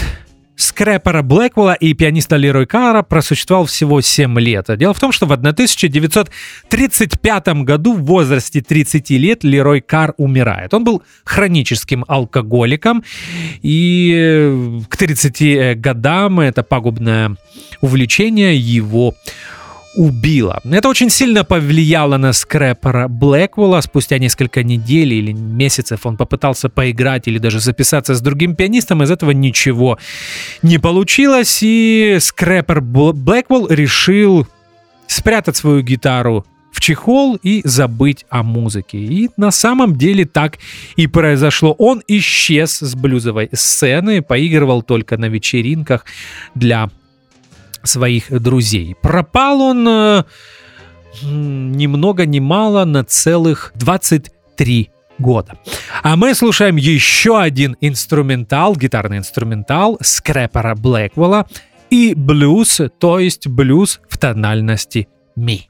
скрэпера 0.60 1.22
Блэквелла 1.22 1.74
и 1.74 1.94
пианиста 1.94 2.36
Лерой 2.36 2.66
Кара 2.66 3.02
просуществовал 3.02 3.66
всего 3.66 4.00
7 4.00 4.38
лет. 4.38 4.66
Дело 4.76 4.94
в 4.94 5.00
том, 5.00 5.10
что 5.12 5.26
в 5.26 5.32
1935 5.32 7.48
году 7.64 7.94
в 7.94 8.04
возрасте 8.04 8.60
30 8.60 9.10
лет 9.10 9.42
Лерой 9.44 9.80
Кар 9.80 10.14
умирает. 10.16 10.72
Он 10.74 10.84
был 10.84 11.02
хроническим 11.24 12.04
алкоголиком, 12.06 13.02
и 13.62 14.14
э, 14.16 14.80
к 14.88 14.96
30 14.96 15.80
годам 15.80 16.38
это 16.40 16.62
пагубное 16.62 17.36
увлечение 17.80 18.56
его 18.56 19.14
убила. 19.94 20.60
Это 20.64 20.88
очень 20.88 21.10
сильно 21.10 21.44
повлияло 21.44 22.16
на 22.16 22.32
скрэпера 22.32 23.08
Блэквелла. 23.08 23.80
Спустя 23.80 24.18
несколько 24.18 24.62
недель 24.62 25.12
или 25.14 25.32
месяцев 25.32 26.06
он 26.06 26.16
попытался 26.16 26.68
поиграть 26.68 27.28
или 27.28 27.38
даже 27.38 27.60
записаться 27.60 28.14
с 28.14 28.20
другим 28.20 28.54
пианистом. 28.54 29.02
Из 29.02 29.10
этого 29.10 29.32
ничего 29.32 29.98
не 30.62 30.78
получилось. 30.78 31.58
И 31.62 32.18
скрэпер 32.20 32.80
Блэквелл 32.80 33.68
решил 33.68 34.46
спрятать 35.06 35.56
свою 35.56 35.82
гитару 35.82 36.46
в 36.72 36.80
чехол 36.80 37.36
и 37.42 37.62
забыть 37.64 38.24
о 38.30 38.42
музыке. 38.42 38.98
И 38.98 39.30
на 39.36 39.50
самом 39.50 39.96
деле 39.96 40.24
так 40.24 40.58
и 40.96 41.06
произошло. 41.08 41.72
Он 41.72 42.02
исчез 42.06 42.78
с 42.78 42.94
блюзовой 42.94 43.48
сцены, 43.52 44.22
поигрывал 44.22 44.82
только 44.82 45.16
на 45.18 45.26
вечеринках 45.26 46.04
для 46.54 46.90
своих 47.82 48.30
друзей. 48.30 48.96
Пропал 49.00 49.60
он 49.60 49.86
э, 49.88 50.24
ни 51.22 51.86
много 51.86 52.26
ни 52.26 52.40
мало 52.40 52.84
на 52.84 53.04
целых 53.04 53.72
23 53.74 54.90
года. 55.18 55.58
А 56.02 56.16
мы 56.16 56.34
слушаем 56.34 56.76
еще 56.76 57.40
один 57.40 57.76
инструментал, 57.80 58.74
гитарный 58.74 59.18
инструментал 59.18 59.98
скрэпера 60.00 60.74
Блэквелла 60.74 61.46
и 61.90 62.14
блюз, 62.14 62.80
то 62.98 63.18
есть 63.18 63.46
блюз 63.46 64.00
в 64.08 64.18
тональности 64.18 65.08
ми. 65.36 65.68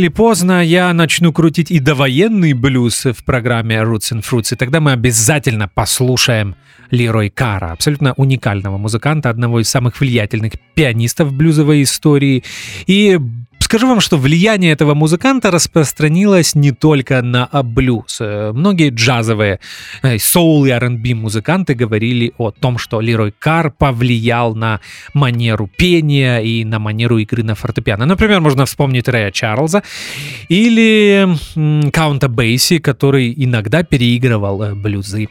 Или 0.00 0.08
поздно 0.08 0.64
я 0.64 0.94
начну 0.94 1.30
крутить 1.30 1.70
и 1.70 1.78
довоенный 1.78 2.54
блюз 2.54 3.04
в 3.04 3.22
программе 3.22 3.76
Roots 3.76 4.14
and 4.14 4.24
Fruits, 4.24 4.54
и 4.54 4.56
тогда 4.56 4.80
мы 4.80 4.92
обязательно 4.92 5.68
послушаем 5.68 6.56
Лерой 6.90 7.28
Кара, 7.28 7.72
абсолютно 7.72 8.14
уникального 8.14 8.78
музыканта, 8.78 9.28
одного 9.28 9.60
из 9.60 9.68
самых 9.68 10.00
влиятельных 10.00 10.54
пианистов 10.74 11.34
блюзовой 11.34 11.82
истории. 11.82 12.44
И 12.86 13.20
Скажу 13.62 13.86
вам, 13.86 14.00
что 14.00 14.16
влияние 14.16 14.72
этого 14.72 14.94
музыканта 14.94 15.50
распространилось 15.50 16.56
не 16.56 16.72
только 16.72 17.22
на 17.22 17.48
блюз. 17.62 18.20
Многие 18.20 18.90
джазовые, 18.90 19.60
э, 20.02 20.18
соул 20.18 20.64
и 20.64 20.70
R&B 20.70 21.14
музыканты 21.14 21.74
говорили 21.74 22.32
о 22.38 22.50
том, 22.50 22.78
что 22.78 23.00
Лерой 23.00 23.32
Кар 23.38 23.70
повлиял 23.70 24.56
на 24.56 24.80
манеру 25.14 25.70
пения 25.76 26.40
и 26.40 26.64
на 26.64 26.78
манеру 26.78 27.18
игры 27.18 27.44
на 27.44 27.54
фортепиано. 27.54 28.06
Например, 28.06 28.40
можно 28.40 28.64
вспомнить 28.64 29.08
Рэя 29.08 29.30
Чарльза 29.30 29.82
или 30.48 31.28
Каунта 31.92 32.28
Бейси, 32.28 32.78
который 32.78 33.32
иногда 33.36 33.84
переигрывал 33.84 34.62
э, 34.62 34.74
блюзы 34.74 35.28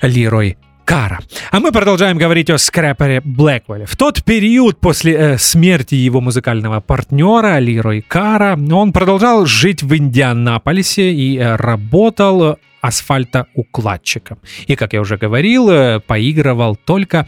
Лерой 0.00 0.56
Кара. 0.84 1.20
А 1.50 1.60
мы 1.60 1.72
продолжаем 1.72 2.18
говорить 2.18 2.50
о 2.50 2.58
скрэпере 2.58 3.20
Блэквелле. 3.20 3.86
В 3.86 3.96
тот 3.96 4.22
период 4.24 4.78
после 4.78 5.14
э, 5.14 5.38
смерти 5.38 5.94
его 5.94 6.20
музыкального 6.20 6.80
партнера 6.80 7.58
Лирой 7.58 8.02
Кара 8.02 8.58
он 8.72 8.92
продолжал 8.92 9.46
жить 9.46 9.82
в 9.82 9.96
Индианаполисе 9.96 11.12
и 11.12 11.38
э, 11.38 11.56
работал 11.56 12.58
асфальтоукладчиком. 12.84 14.38
И, 14.66 14.76
как 14.76 14.92
я 14.92 15.00
уже 15.00 15.16
говорил, 15.16 15.70
э, 15.70 16.00
поигрывал 16.00 16.76
только 16.76 17.26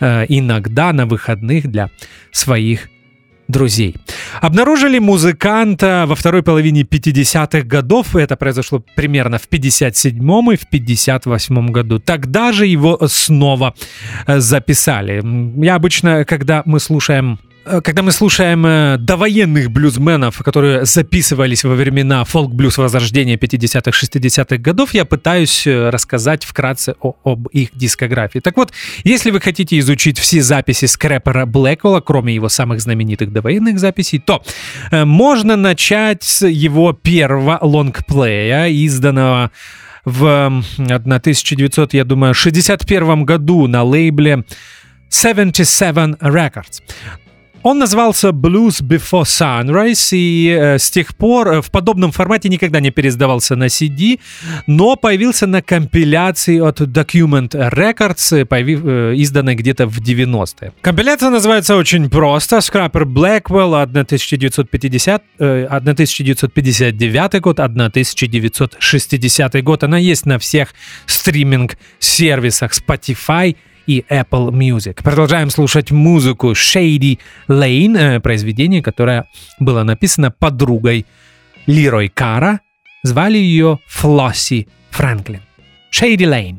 э, 0.00 0.26
иногда 0.28 0.92
на 0.92 1.06
выходных 1.06 1.68
для 1.68 1.88
своих 2.30 2.90
друзей. 3.52 3.94
Обнаружили 4.40 4.98
музыканта 4.98 6.06
во 6.08 6.16
второй 6.16 6.42
половине 6.42 6.82
50-х 6.82 7.62
годов. 7.62 8.16
Это 8.16 8.34
произошло 8.36 8.82
примерно 8.96 9.38
в 9.38 9.48
57-м 9.48 10.50
и 10.52 10.56
в 10.56 10.66
58-м 10.72 11.70
году. 11.70 12.00
Тогда 12.00 12.50
же 12.50 12.66
его 12.66 12.98
снова 13.06 13.74
э, 14.26 14.40
записали. 14.40 15.22
Я 15.64 15.76
обычно, 15.76 16.24
когда 16.24 16.62
мы 16.64 16.80
слушаем 16.80 17.38
когда 17.64 18.02
мы 18.02 18.12
слушаем 18.12 18.66
э, 18.66 18.96
довоенных 18.98 19.70
блюзменов, 19.70 20.38
которые 20.38 20.84
записывались 20.84 21.64
во 21.64 21.74
времена 21.74 22.24
фолк-блюз 22.24 22.78
возрождения 22.78 23.36
50-х, 23.36 23.90
60-х 23.90 24.56
годов, 24.56 24.94
я 24.94 25.04
пытаюсь 25.04 25.66
э, 25.66 25.90
рассказать 25.90 26.44
вкратце 26.44 26.94
о, 27.00 27.14
об 27.24 27.48
их 27.48 27.70
дискографии. 27.74 28.40
Так 28.40 28.56
вот, 28.56 28.72
если 29.04 29.30
вы 29.30 29.40
хотите 29.40 29.78
изучить 29.78 30.18
все 30.18 30.42
записи 30.42 30.86
скрэпера 30.86 31.46
Блэквелла, 31.46 32.00
кроме 32.00 32.34
его 32.34 32.48
самых 32.48 32.80
знаменитых 32.80 33.32
довоенных 33.32 33.78
записей, 33.78 34.18
то 34.18 34.42
э, 34.90 35.04
можно 35.04 35.56
начать 35.56 36.22
с 36.22 36.46
его 36.46 36.92
первого 36.92 37.58
лонгплея, 37.60 38.66
изданного 38.66 39.50
в 40.04 40.62
1900, 40.78 41.94
я 41.94 42.04
думаю, 42.04 42.34
61 42.34 43.24
году 43.24 43.68
на 43.68 43.84
лейбле 43.84 44.44
77 45.12 46.14
Records. 46.14 46.82
Он 47.62 47.78
назывался 47.78 48.30
Blues 48.30 48.82
Before 48.82 49.22
Sunrise 49.22 50.16
и 50.16 50.48
э, 50.48 50.78
с 50.78 50.90
тех 50.90 51.14
пор 51.14 51.48
э, 51.48 51.62
в 51.62 51.70
подобном 51.70 52.10
формате 52.10 52.48
никогда 52.48 52.80
не 52.80 52.90
пересдавался 52.90 53.54
на 53.54 53.66
CD, 53.66 54.18
но 54.66 54.96
появился 54.96 55.46
на 55.46 55.62
компиляции 55.62 56.58
от 56.58 56.80
Document 56.80 57.50
Records, 57.50 58.44
появи, 58.46 58.80
э, 58.82 59.14
изданной 59.16 59.54
где-то 59.54 59.86
в 59.86 60.00
90-е. 60.00 60.72
Компиляция 60.80 61.30
называется 61.30 61.76
очень 61.76 62.10
просто 62.10 62.56
Scrapper 62.56 63.04
Blackwell 63.04 63.80
1950, 63.80 65.22
э, 65.38 65.66
1959 65.70 67.40
год, 67.40 67.60
1960 67.60 69.62
год. 69.62 69.84
Она 69.84 69.98
есть 69.98 70.26
на 70.26 70.40
всех 70.40 70.74
стриминг-сервисах 71.06 72.72
Spotify, 72.72 73.54
и 73.86 74.04
Apple 74.08 74.50
Music. 74.50 75.02
Продолжаем 75.02 75.50
слушать 75.50 75.90
музыку 75.90 76.52
Shady 76.52 77.18
Lane, 77.48 78.16
э, 78.16 78.20
произведение, 78.20 78.82
которое 78.82 79.26
было 79.58 79.82
написано 79.82 80.30
подругой 80.30 81.06
Лирой 81.66 82.08
Кара. 82.08 82.60
Звали 83.02 83.38
ее 83.38 83.78
Флосси 83.86 84.68
Франклин. 84.90 85.40
Shady 85.92 86.26
Lane. 86.26 86.58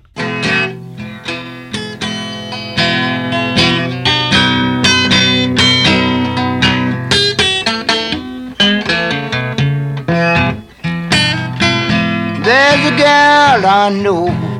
There's 12.43 12.85
a 12.85 12.97
girl 12.97 13.65
I 13.65 13.89
know 13.89 14.52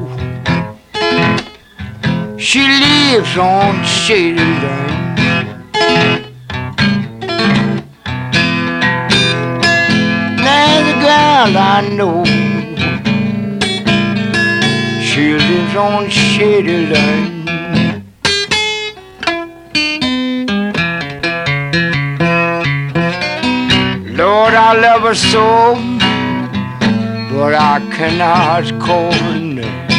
She 2.43 2.59
lives 2.59 3.37
on 3.37 3.85
Shady 3.85 4.35
Lane. 4.35 5.15
There's 10.43 10.87
a 10.91 10.97
girl 10.99 11.57
I 11.57 11.87
know. 11.97 12.25
She 15.01 15.35
lives 15.35 15.75
on 15.77 16.09
Shady 16.09 16.87
Lane. 16.87 17.45
Lord, 24.17 24.53
I 24.53 24.73
love 24.81 25.03
her 25.03 25.15
so, 25.15 25.75
but 27.33 27.53
I 27.55 27.79
cannot 27.95 28.81
call 28.81 29.13
her 29.13 29.39
name. 29.39 29.92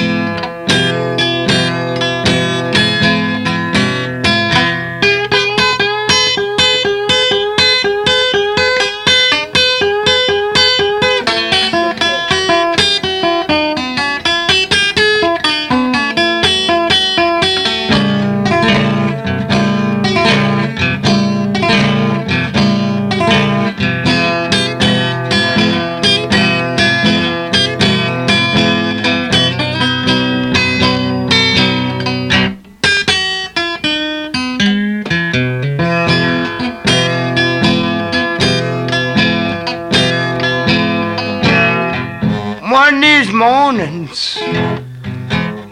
Mornings, 43.84 44.38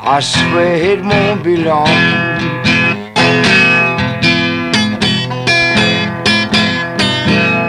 I 0.00 0.20
swear 0.20 0.74
it 0.74 1.00
won't 1.02 1.42
be 1.42 1.56
long. 1.56 1.88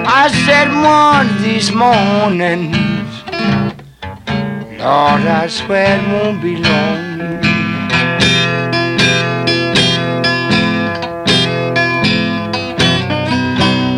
I 0.06 0.28
said 0.46 0.70
one 0.70 1.30
of 1.30 1.42
these 1.42 1.72
mornings, 1.72 2.76
Lord, 4.80 5.24
I 5.28 5.48
swear 5.48 6.00
it 6.00 6.08
won't 6.12 6.42
be 6.42 6.58
long. 6.58 7.22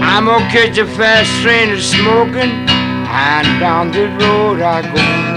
I'm 0.03 0.25
gonna 0.25 0.49
catch 0.51 0.77
a 0.77 0.85
fast 0.85 1.31
train 1.41 1.71
of 1.71 1.81
smoking, 1.81 2.51
and 3.07 3.59
down 3.59 3.91
the 3.91 4.07
road 4.19 4.61
I 4.61 4.81
go. 4.93 5.34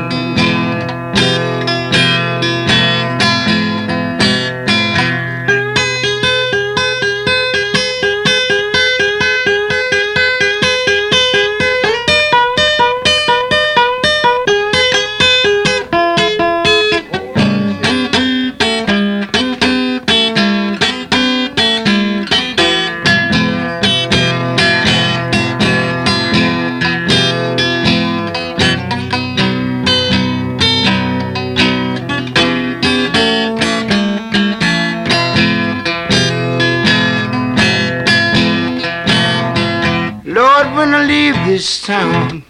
This 41.58 41.84
town. 41.84 42.44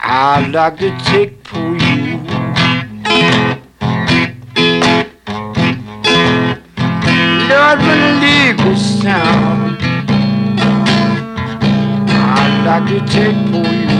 I'd 0.00 0.50
like 0.52 0.78
to 0.78 0.96
take 1.10 1.44
for 1.44 1.58
you. 1.58 2.18
Lord, 7.50 7.78
when 7.86 7.98
I 8.06 8.12
leave 8.22 8.58
this 8.58 9.02
town, 9.02 9.76
I'd 12.38 12.56
like 12.68 12.86
to 12.94 13.00
take 13.16 13.38
for 13.50 13.68
you. 13.82 13.98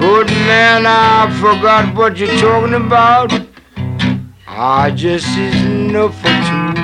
But 0.00 0.26
man, 0.46 0.86
I 0.86 1.28
forgot 1.40 1.92
what 1.96 2.18
you're 2.18 2.38
talking 2.38 2.74
about. 2.74 3.32
I 4.46 4.90
just 4.90 5.26
isn't 5.38 5.90
enough 5.90 6.14
for 6.20 6.28
two. 6.74 6.79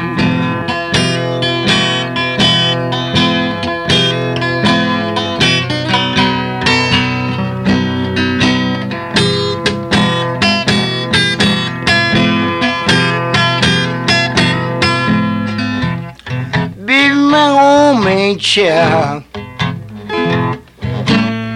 Chair. 18.34 19.24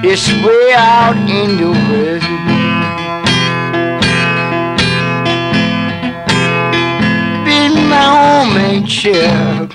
It's 0.02 0.28
way 0.28 0.72
out 0.76 1.16
in 1.16 1.56
the 1.58 1.70
west. 1.88 2.26
Be 7.44 7.58
my 7.88 8.56
ain't 8.68 8.88
chair. 8.88 9.66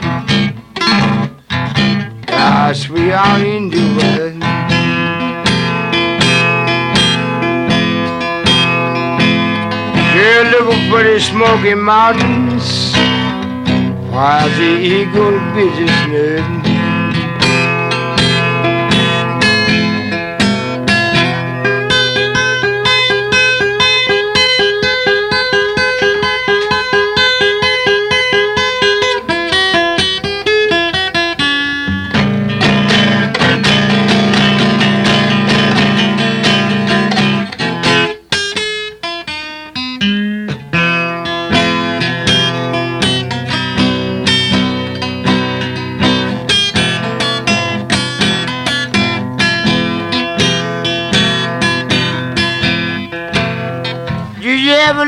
That's 2.27 2.89
way 2.89 3.11
out 3.11 3.41
in 3.41 3.69
the 3.69 3.83
west. 3.97 4.37
You're 10.15 10.45
looking 10.45 10.89
for 10.89 11.03
the 11.03 11.19
Smoky 11.19 11.75
Mountains 11.75 12.93
while 14.11 14.49
the 14.49 14.79
eagle 14.79 15.39
business. 15.53 16.45
Did 16.63 16.74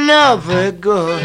love 0.07 0.49
a 0.49 0.71
girl? 0.71 1.19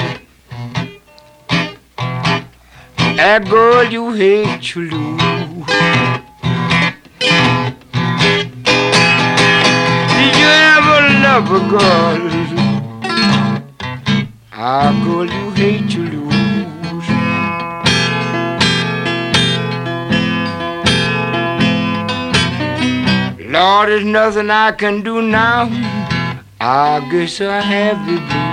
A 3.30 3.38
girl 3.38 3.84
you 3.84 4.12
hate 4.12 4.60
to 4.70 4.80
lose. 4.80 5.66
Did 10.16 10.34
you 10.40 10.50
ever 10.74 10.98
love 11.26 11.48
a 11.58 11.62
girl? 11.74 12.20
A 14.52 14.92
girl 15.04 15.28
you 15.38 15.50
hate 15.52 15.88
to 15.92 16.00
lose. 16.14 17.08
Lord, 23.48 23.88
there's 23.90 24.04
nothing 24.04 24.50
I 24.50 24.72
can 24.72 25.02
do 25.02 25.22
now. 25.22 25.70
I 26.60 27.06
guess 27.12 27.40
I 27.40 27.60
have 27.60 28.06
the 28.06 28.18
blues. 28.18 28.51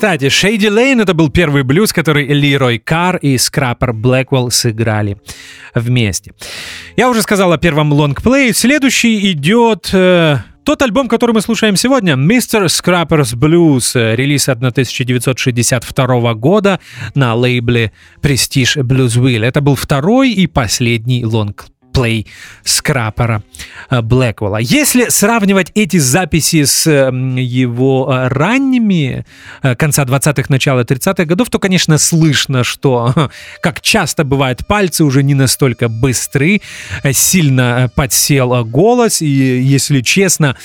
Кстати, 0.00 0.28
Shady 0.28 0.70
Lane 0.70 1.02
это 1.02 1.12
был 1.12 1.28
первый 1.28 1.62
блюз, 1.62 1.92
который 1.92 2.26
Лерой 2.26 2.78
Карр 2.78 3.18
и 3.18 3.36
Скрапер 3.36 3.92
Блэквелл 3.92 4.50
сыграли 4.50 5.18
вместе. 5.74 6.32
Я 6.96 7.10
уже 7.10 7.20
сказал 7.20 7.52
о 7.52 7.58
первом 7.58 7.92
лонгплее. 7.92 8.54
Следующий 8.54 9.30
идет 9.32 9.90
э, 9.92 10.38
тот 10.64 10.80
альбом, 10.80 11.06
который 11.06 11.32
мы 11.32 11.42
слушаем 11.42 11.76
сегодня, 11.76 12.14
Mr. 12.14 12.64
Scrappers 12.64 13.34
Blues, 13.34 14.14
релиз 14.16 14.48
1962 14.48 16.32
года 16.32 16.80
на 17.14 17.34
лейбле 17.34 17.92
Prestige 18.22 18.80
Bluesville. 18.82 19.44
Это 19.44 19.60
был 19.60 19.74
второй 19.74 20.32
и 20.32 20.46
последний 20.46 21.26
лонгплей 21.26 21.79
плей 21.92 22.26
скрапера 22.64 23.42
э, 23.90 24.00
Блэквелла. 24.00 24.58
Если 24.58 25.08
сравнивать 25.08 25.70
эти 25.74 25.98
записи 25.98 26.64
с 26.64 26.90
его 26.90 28.10
э, 28.10 28.28
ранними 28.28 29.24
э, 29.62 29.74
конца 29.76 30.04
20-х, 30.04 30.44
начала 30.48 30.82
30-х 30.82 31.24
годов, 31.24 31.50
то, 31.50 31.58
конечно, 31.58 31.98
слышно, 31.98 32.64
что, 32.64 33.30
как 33.62 33.80
часто 33.80 34.24
бывает, 34.24 34.66
пальцы 34.66 35.04
уже 35.04 35.22
не 35.22 35.34
настолько 35.34 35.88
быстры, 35.88 36.60
сильно 37.12 37.90
подсел 37.94 38.64
голос, 38.64 39.22
и, 39.22 39.26
если 39.26 40.00
честно, 40.00 40.56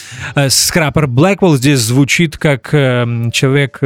скрапер 0.50 1.08
Блэквелл 1.08 1.58
здесь 1.58 1.80
звучит 1.80 2.38
как 2.38 2.70
человек, 2.72 3.80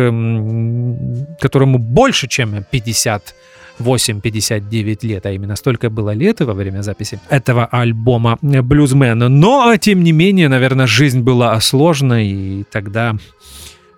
которому 1.39 1.77
больше, 1.77 2.27
чем 2.27 2.63
50 2.69 3.35
8-59 3.80 5.07
лет, 5.07 5.25
а 5.25 5.32
именно 5.32 5.55
столько 5.55 5.89
было 5.89 6.13
лет 6.13 6.41
во 6.41 6.53
время 6.53 6.82
записи 6.82 7.19
этого 7.30 7.65
альбома 7.65 8.38
«Блюзмена». 8.41 9.30
Но, 9.30 9.75
тем 9.77 10.03
не 10.03 10.11
менее, 10.11 10.49
наверное, 10.49 10.88
жизнь 10.88 11.21
была 11.21 11.59
сложной, 11.61 12.27
и 12.27 12.63
тогда 12.71 13.15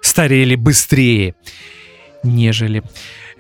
старели 0.02 0.56
быстрее, 0.56 1.36
нежели 2.24 2.84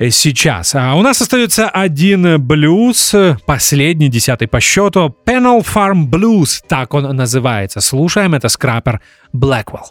сейчас. 0.10 0.74
А 0.74 0.96
у 0.96 1.02
нас 1.02 1.22
остается 1.22 1.70
один 1.70 2.42
блюз, 2.42 3.14
последний, 3.46 4.10
десятый 4.10 4.48
по 4.48 4.60
счету, 4.60 5.16
Panel 5.26 5.64
Farm 5.64 6.10
Blues, 6.10 6.64
так 6.68 6.94
он 6.94 7.16
называется. 7.16 7.82
Слушаем, 7.82 8.34
это 8.34 8.50
скрапер 8.50 9.02
Blackwell. 9.34 9.86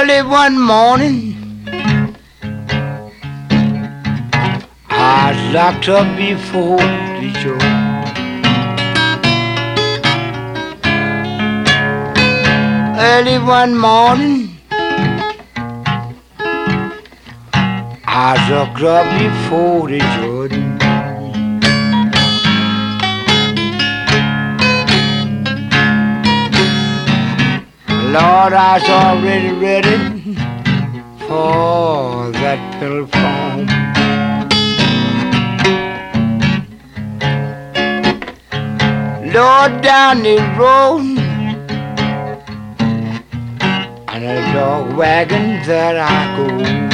Early 0.00 0.22
one 0.22 0.58
morning, 0.58 1.36
I 4.88 5.50
locked 5.52 5.90
up 5.90 6.16
before 6.16 6.78
the 7.20 7.30
door. 7.44 7.60
Early 12.98 13.38
one 13.40 13.76
morning, 13.76 14.56
I 18.06 18.48
locked 18.48 18.82
up 18.82 19.04
before 19.20 19.86
the 19.90 19.98
Jordan. 20.16 20.69
Lord, 28.12 28.52
I 28.54 28.78
was 28.78 28.88
already 28.88 29.52
ready 29.52 29.96
for 31.28 32.32
that 32.42 32.60
phone. 32.80 33.66
Lord, 39.32 39.80
down 39.80 40.24
the 40.24 40.38
road, 40.58 41.02
and 44.08 44.24
a 44.24 44.52
dog 44.52 44.96
wagon 44.96 45.62
that 45.68 45.96
I 45.96 46.36
go. 46.36 46.90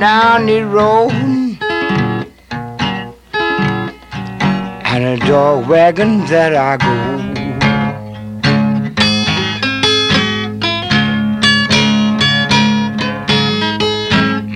down 0.00 0.46
the 0.46 0.62
road 0.62 1.39
and 4.92 5.04
a 5.04 5.16
dog 5.24 5.68
wagon 5.68 6.26
that 6.26 6.52
I 6.52 6.76
go. 6.76 6.94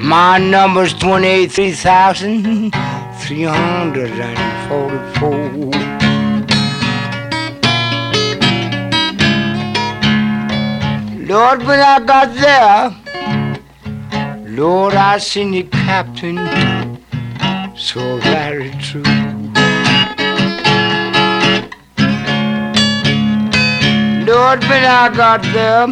My 0.03 0.39
number's 0.39 0.93
23,344. 0.95 2.70
Lord, 11.26 11.62
when 11.62 11.80
I 11.80 12.01
got 12.05 12.35
there, 12.35 12.91
Lord, 14.49 14.95
I 14.95 15.18
seen 15.18 15.53
the 15.53 15.62
captain 15.62 16.37
so 17.76 18.18
very 18.18 18.72
true. 18.80 19.24
Lord, 24.35 24.64
when 24.64 24.85
I 24.85 25.14
got 25.14 25.43
there, 25.55 25.87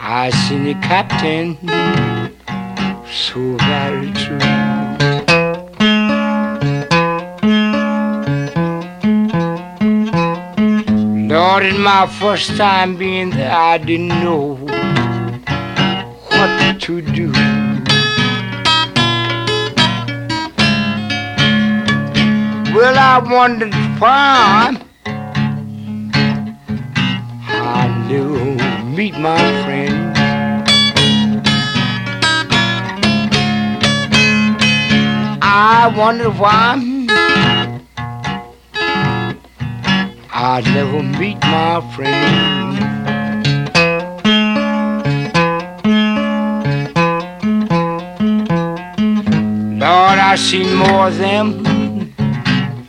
I 0.00 0.30
seen 0.30 0.64
the 0.64 0.74
captain 0.82 1.56
so 3.06 3.56
very 3.70 4.10
true. 4.22 4.40
Lord, 11.28 11.62
in 11.66 11.80
my 11.80 12.08
first 12.18 12.56
time 12.56 12.96
being 12.96 13.30
there, 13.30 13.52
I 13.52 13.78
didn't 13.78 14.08
know 14.08 14.56
what 16.32 16.80
to 16.80 17.00
do. 17.00 17.30
Well, 22.74 22.98
I 22.98 23.18
wondered 23.24 23.72
why 24.00 24.85
Knew 28.08 28.54
meet 28.84 29.18
my 29.18 29.36
friends. 29.64 30.16
I 35.42 35.92
wonder 35.96 36.30
why 36.30 36.76
I 40.30 40.60
never 40.72 41.02
meet 41.02 41.40
my 41.40 41.80
friends. 41.96 42.78
Lord, 49.80 50.18
I 50.20 50.36
seen 50.36 50.76
more 50.76 51.08
of 51.08 51.18
them 51.18 51.62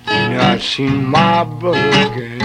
than 0.06 0.40
I 0.40 0.60
seen 0.60 1.06
my 1.06 1.44
brother 1.44 1.80
again. 1.80 2.37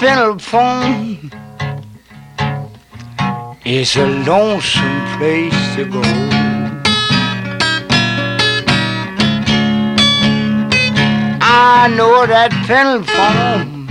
Knew 0.00 0.08
that 0.08 0.40
phone 0.40 1.30
is 3.64 3.96
a 3.96 4.06
lonesome 4.06 5.18
place 5.18 5.74
to 5.76 5.84
go. 5.84 6.02
I 11.40 11.88
know 11.96 12.26
that 12.26 12.52
phone 13.06 13.88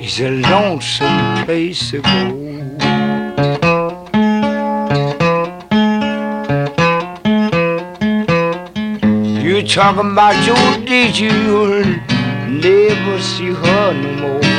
is 0.00 0.20
a 0.20 0.30
lonesome 0.30 1.44
place 1.44 1.90
to 1.90 2.00
go. 2.00 2.42
You 9.42 9.66
talking 9.66 10.12
about 10.12 10.46
your 10.46 10.86
did 10.86 12.11
devo 12.62 13.18
no 13.18 13.50
renomo 13.50 14.51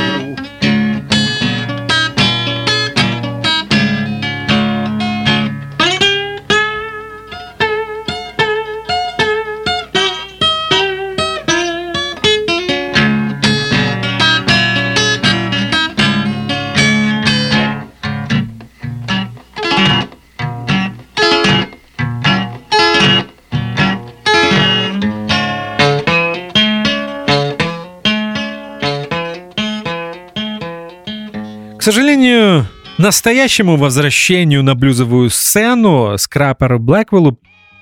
сожалению, 32.24 32.68
настоящему 32.98 33.76
возвращению 33.76 34.64
на 34.64 34.76
блюзовую 34.76 35.30
сцену 35.30 36.18
Скрапперу 36.18 36.80
Блэквиллу 36.80 37.38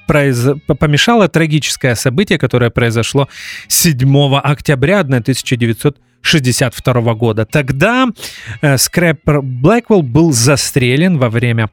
произ- 0.07 0.59
помешало 0.79 1.27
трагическое 1.27 1.93
событие, 1.93 2.39
которое 2.39 2.71
произошло 2.71 3.29
7 3.67 4.37
октября 4.37 5.01
1962 5.01 7.13
года. 7.13 7.45
Тогда 7.45 8.07
э, 8.61 8.79
Скрэппер 8.79 9.43
Блэквилл 9.43 10.01
был 10.01 10.31
застрелен 10.31 11.19
во 11.19 11.29
время 11.29 11.69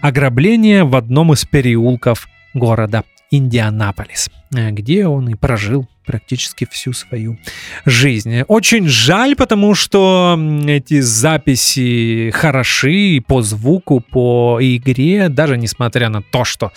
ограбления 0.00 0.84
в 0.84 0.94
одном 0.94 1.32
из 1.32 1.44
переулков 1.44 2.28
города 2.54 3.02
Индианаполис, 3.32 4.30
где 4.50 5.06
он 5.06 5.28
и 5.28 5.34
прожил 5.34 5.88
практически 6.10 6.66
всю 6.68 6.92
свою 6.92 7.38
жизнь. 7.84 8.42
Очень 8.48 8.88
жаль, 8.88 9.36
потому 9.36 9.76
что 9.76 10.36
эти 10.66 11.00
записи 11.00 12.32
хороши 12.34 13.22
по 13.24 13.42
звуку, 13.42 14.00
по 14.00 14.58
игре, 14.60 15.28
даже 15.28 15.56
несмотря 15.56 16.08
на 16.08 16.20
то, 16.20 16.44
что 16.44 16.72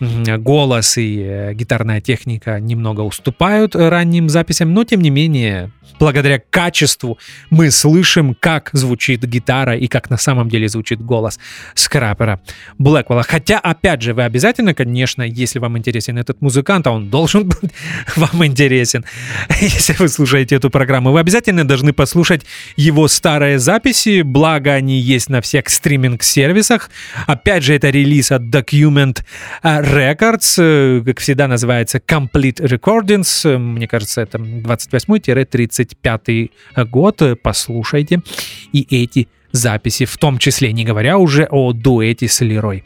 голос 0.00 0.96
и 0.96 1.22
э, 1.22 1.54
гитарная 1.54 2.00
техника 2.00 2.58
немного 2.60 3.02
уступают 3.02 3.76
ранним 3.76 4.30
записям, 4.30 4.72
но 4.72 4.84
тем 4.84 5.02
не 5.02 5.10
менее, 5.10 5.70
благодаря 5.98 6.40
качеству 6.50 7.18
мы 7.50 7.70
слышим, 7.70 8.34
как 8.38 8.70
звучит 8.72 9.22
гитара 9.24 9.76
и 9.76 9.86
как 9.86 10.08
на 10.08 10.16
самом 10.16 10.48
деле 10.48 10.68
звучит 10.68 11.02
голос 11.02 11.38
скрапера 11.74 12.40
Блэквелла. 12.78 13.22
Хотя, 13.22 13.58
опять 13.58 14.00
же, 14.00 14.14
вы 14.14 14.22
обязательно, 14.22 14.72
конечно, 14.72 15.22
если 15.22 15.58
вам 15.58 15.76
интересен 15.76 16.16
этот 16.16 16.40
музыкант, 16.40 16.86
а 16.86 16.92
он 16.92 17.01
должен 17.10 17.48
быть 17.48 17.70
вам 18.16 18.44
интересен, 18.44 19.04
если 19.60 19.94
вы 19.98 20.08
слушаете 20.08 20.56
эту 20.56 20.70
программу, 20.70 21.12
вы 21.12 21.20
обязательно 21.20 21.64
должны 21.66 21.92
послушать 21.92 22.42
его 22.76 23.08
старые 23.08 23.58
записи, 23.58 24.22
благо 24.22 24.72
они 24.72 24.98
есть 24.98 25.28
на 25.28 25.40
всех 25.40 25.68
стриминг-сервисах. 25.68 26.90
Опять 27.26 27.64
же, 27.64 27.74
это 27.74 27.90
релиз 27.90 28.30
от 28.32 28.42
Document 28.42 29.22
Records, 29.62 30.54
э, 30.58 31.02
как 31.04 31.20
всегда 31.20 31.48
называется 31.48 31.98
Complete 31.98 32.60
Recordings. 32.60 33.48
Э, 33.48 33.58
Мне 33.58 33.88
кажется, 33.88 34.22
это 34.22 34.38
28-35 34.38 36.50
год. 36.90 37.22
Послушайте 37.42 38.22
и 38.72 38.86
эти 38.90 39.28
записи, 39.52 40.04
в 40.04 40.16
том 40.18 40.38
числе, 40.38 40.72
не 40.72 40.84
говоря 40.84 41.18
уже 41.18 41.46
о 41.50 41.72
дуэте 41.72 42.28
с 42.28 42.40
Лерой 42.40 42.84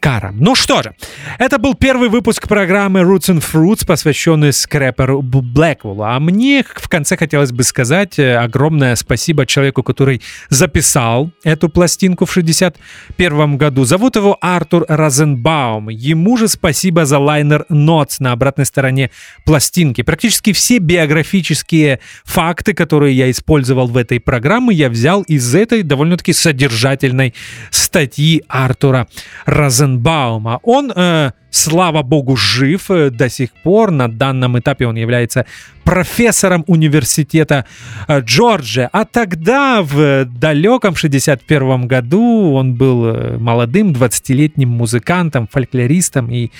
Каром. 0.00 0.36
Ну 0.38 0.54
что 0.54 0.82
же, 0.82 0.94
это 1.38 1.58
был 1.58 1.74
первый 1.74 2.08
выпуск 2.08 2.48
программы 2.48 3.00
Roots 3.00 3.34
and 3.34 3.44
Fruits, 3.44 3.86
посвященный 3.86 4.52
скрэперу 4.52 5.20
Блэквеллу. 5.20 6.02
А 6.04 6.18
мне 6.20 6.64
в 6.64 6.88
конце 6.88 7.18
хотелось 7.18 7.52
бы 7.52 7.62
сказать 7.64 8.18
э, 8.18 8.36
огромное 8.36 8.96
спасибо 8.96 9.44
человеку, 9.44 9.82
который 9.82 10.22
записал 10.48 11.30
эту 11.44 11.68
пластинку 11.68 12.24
в 12.24 12.32
61 12.32 13.58
году. 13.58 13.84
Зовут 13.84 14.16
его 14.16 14.38
Артур 14.40 14.86
Розенбаум. 14.88 15.90
Ему 15.90 16.38
же 16.38 16.48
спасибо 16.48 17.04
за 17.04 17.18
лайнер 17.18 17.66
Notes 17.70 18.16
на 18.20 18.32
обратной 18.32 18.64
стороне 18.64 19.10
пластинки. 19.44 20.02
Практически 20.02 20.54
все 20.54 20.78
биографические 20.78 22.00
факты, 22.24 22.72
которые 22.72 23.14
я 23.14 23.30
использовал 23.30 23.88
в 23.88 23.98
этой 23.98 24.18
программе, 24.18 24.74
я 24.74 24.88
взял 24.88 25.22
из 25.22 25.54
этой 25.54 25.82
довольно-таки 25.86 26.32
содержательной 26.32 27.34
статьи 27.70 28.42
Артура 28.48 29.06
Розенбаума. 29.46 30.60
Он, 30.62 30.92
э, 30.94 31.32
слава 31.50 32.02
богу, 32.02 32.36
жив 32.36 32.90
э, 32.90 33.10
до 33.10 33.28
сих 33.28 33.50
пор. 33.62 33.90
На 33.90 34.08
данном 34.08 34.58
этапе 34.58 34.86
он 34.86 34.96
является 34.96 35.46
профессором 35.84 36.64
университета 36.66 37.64
э, 38.08 38.20
Джорджия. 38.20 38.88
А 38.92 39.04
тогда, 39.04 39.82
в 39.82 40.24
далеком 40.24 40.96
61 40.96 41.86
году, 41.86 42.52
он 42.54 42.74
был 42.74 43.06
э, 43.06 43.38
молодым 43.38 43.92
20-летним 43.92 44.68
музыкантом, 44.68 45.46
фольклористом 45.46 46.30
и 46.30 46.50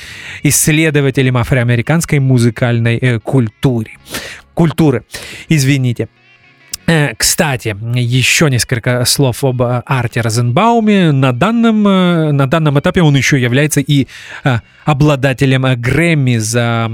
исследователем 0.44 1.36
афроамериканской 1.36 2.20
музыкальной 2.20 2.98
э, 2.98 3.18
культуры. 3.18 3.90
Культуры, 4.54 5.02
извините. 5.48 6.08
Э, 6.86 7.14
кстати, 7.16 7.74
еще 7.94 8.50
несколько 8.50 9.04
слов 9.06 9.42
об 9.42 9.62
э, 9.62 9.82
Арте 9.86 10.20
Розенбауме. 10.20 11.12
На 11.12 11.32
данном, 11.32 11.86
э, 11.88 12.32
на 12.32 12.46
данном 12.46 12.78
этапе 12.78 13.02
он 13.02 13.16
еще 13.16 13.40
является 13.40 13.80
и 13.80 14.06
обладателем 14.84 15.62
Грэмми 15.80 16.36
за 16.36 16.88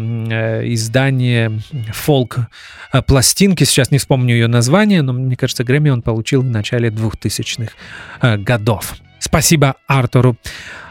издание 0.64 1.60
фолк-пластинки. 1.92 3.64
Сейчас 3.64 3.90
не 3.90 3.98
вспомню 3.98 4.34
ее 4.34 4.46
название, 4.46 5.02
но 5.02 5.12
мне 5.12 5.36
кажется, 5.36 5.64
Грэмми 5.64 5.90
он 5.90 6.02
получил 6.02 6.42
в 6.42 6.46
начале 6.46 6.90
2000-х 6.90 8.36
годов. 8.38 8.94
Спасибо 9.18 9.74
Артуру 9.88 10.36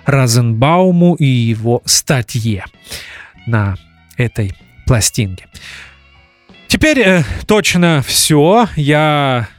Розенбауму 0.06 1.16
и 1.16 1.26
его 1.26 1.82
статье 1.86 2.66
на 3.48 3.76
этой 4.18 4.54
пластинке. 4.86 5.46
Теперь 6.80 7.00
э, 7.02 7.24
точно 7.46 8.02
все. 8.08 8.70
Я 8.78 9.50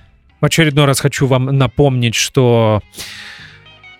в 0.40 0.44
очередной 0.46 0.86
раз 0.86 1.00
хочу 1.00 1.26
вам 1.26 1.44
напомнить, 1.58 2.14
что 2.14 2.80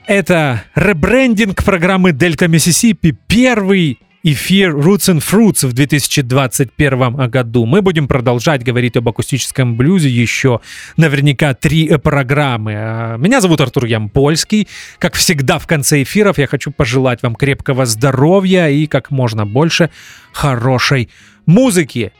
это 0.07 0.65
ребрендинг 0.75 1.63
программы 1.63 2.13
Дельта 2.13 2.49
Миссисипи, 2.49 3.15
первый 3.27 3.99
эфир 4.23 4.75
Roots 4.75 5.13
and 5.13 5.19
Fruits 5.19 5.67
в 5.67 5.75
2021 5.75 7.29
году. 7.29 7.67
Мы 7.67 7.83
будем 7.83 8.09
продолжать 8.09 8.65
говорить 8.65 8.97
об 8.97 9.07
акустическом 9.11 9.77
блюзе 9.77 10.09
еще 10.09 10.63
наверняка 10.97 11.53
три 11.53 11.89
э, 11.89 11.99
программы. 11.99 12.73
А, 12.75 13.17
меня 13.19 13.43
зовут 13.43 13.61
Артур 13.61 13.85
Ямпольский. 13.85 14.67
Как 14.99 15.13
всегда 15.13 15.59
в 15.59 15.67
конце 15.67 16.05
эфиров 16.05 16.39
я 16.39 16.47
хочу 16.47 16.71
пожелать 16.71 17.23
вам 17.23 17.35
крепкого 17.35 17.85
здоровья 17.85 18.69
и 18.69 18.87
как 18.87 19.11
можно 19.11 19.45
больше 19.45 19.91
хорошей 20.33 21.11
музыки. 21.45 22.13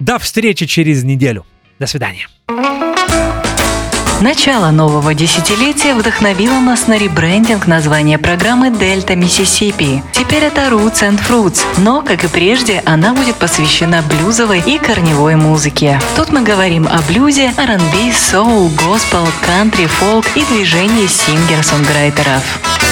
До 0.00 0.18
встречи 0.18 0.64
через 0.64 1.04
неделю. 1.04 1.44
До 1.78 1.86
свидания. 1.86 2.26
Начало 4.22 4.70
нового 4.70 5.14
десятилетия 5.14 5.94
вдохновило 5.94 6.58
нас 6.58 6.86
на 6.86 6.98
ребрендинг 6.98 7.66
названия 7.66 8.18
программы 8.18 8.70
«Дельта 8.70 9.14
Миссисипи». 9.14 10.02
Теперь 10.12 10.44
это 10.44 10.62
Roots 10.68 11.00
and 11.02 11.20
Fruits, 11.26 11.60
но, 11.78 12.02
как 12.02 12.24
и 12.24 12.28
прежде, 12.28 12.82
она 12.84 13.14
будет 13.14 13.36
посвящена 13.36 14.02
блюзовой 14.02 14.60
и 14.60 14.78
корневой 14.78 15.36
музыке. 15.36 15.98
Тут 16.16 16.32
мы 16.32 16.42
говорим 16.42 16.86
о 16.86 17.00
блюзе, 17.08 17.52
R&B, 17.56 18.12
соул, 18.12 18.68
госпел, 18.70 19.26
кантри, 19.44 19.86
фолк 19.86 20.26
и 20.34 20.44
движении 20.44 21.06
сингер-сонграйтеров. 21.06 22.89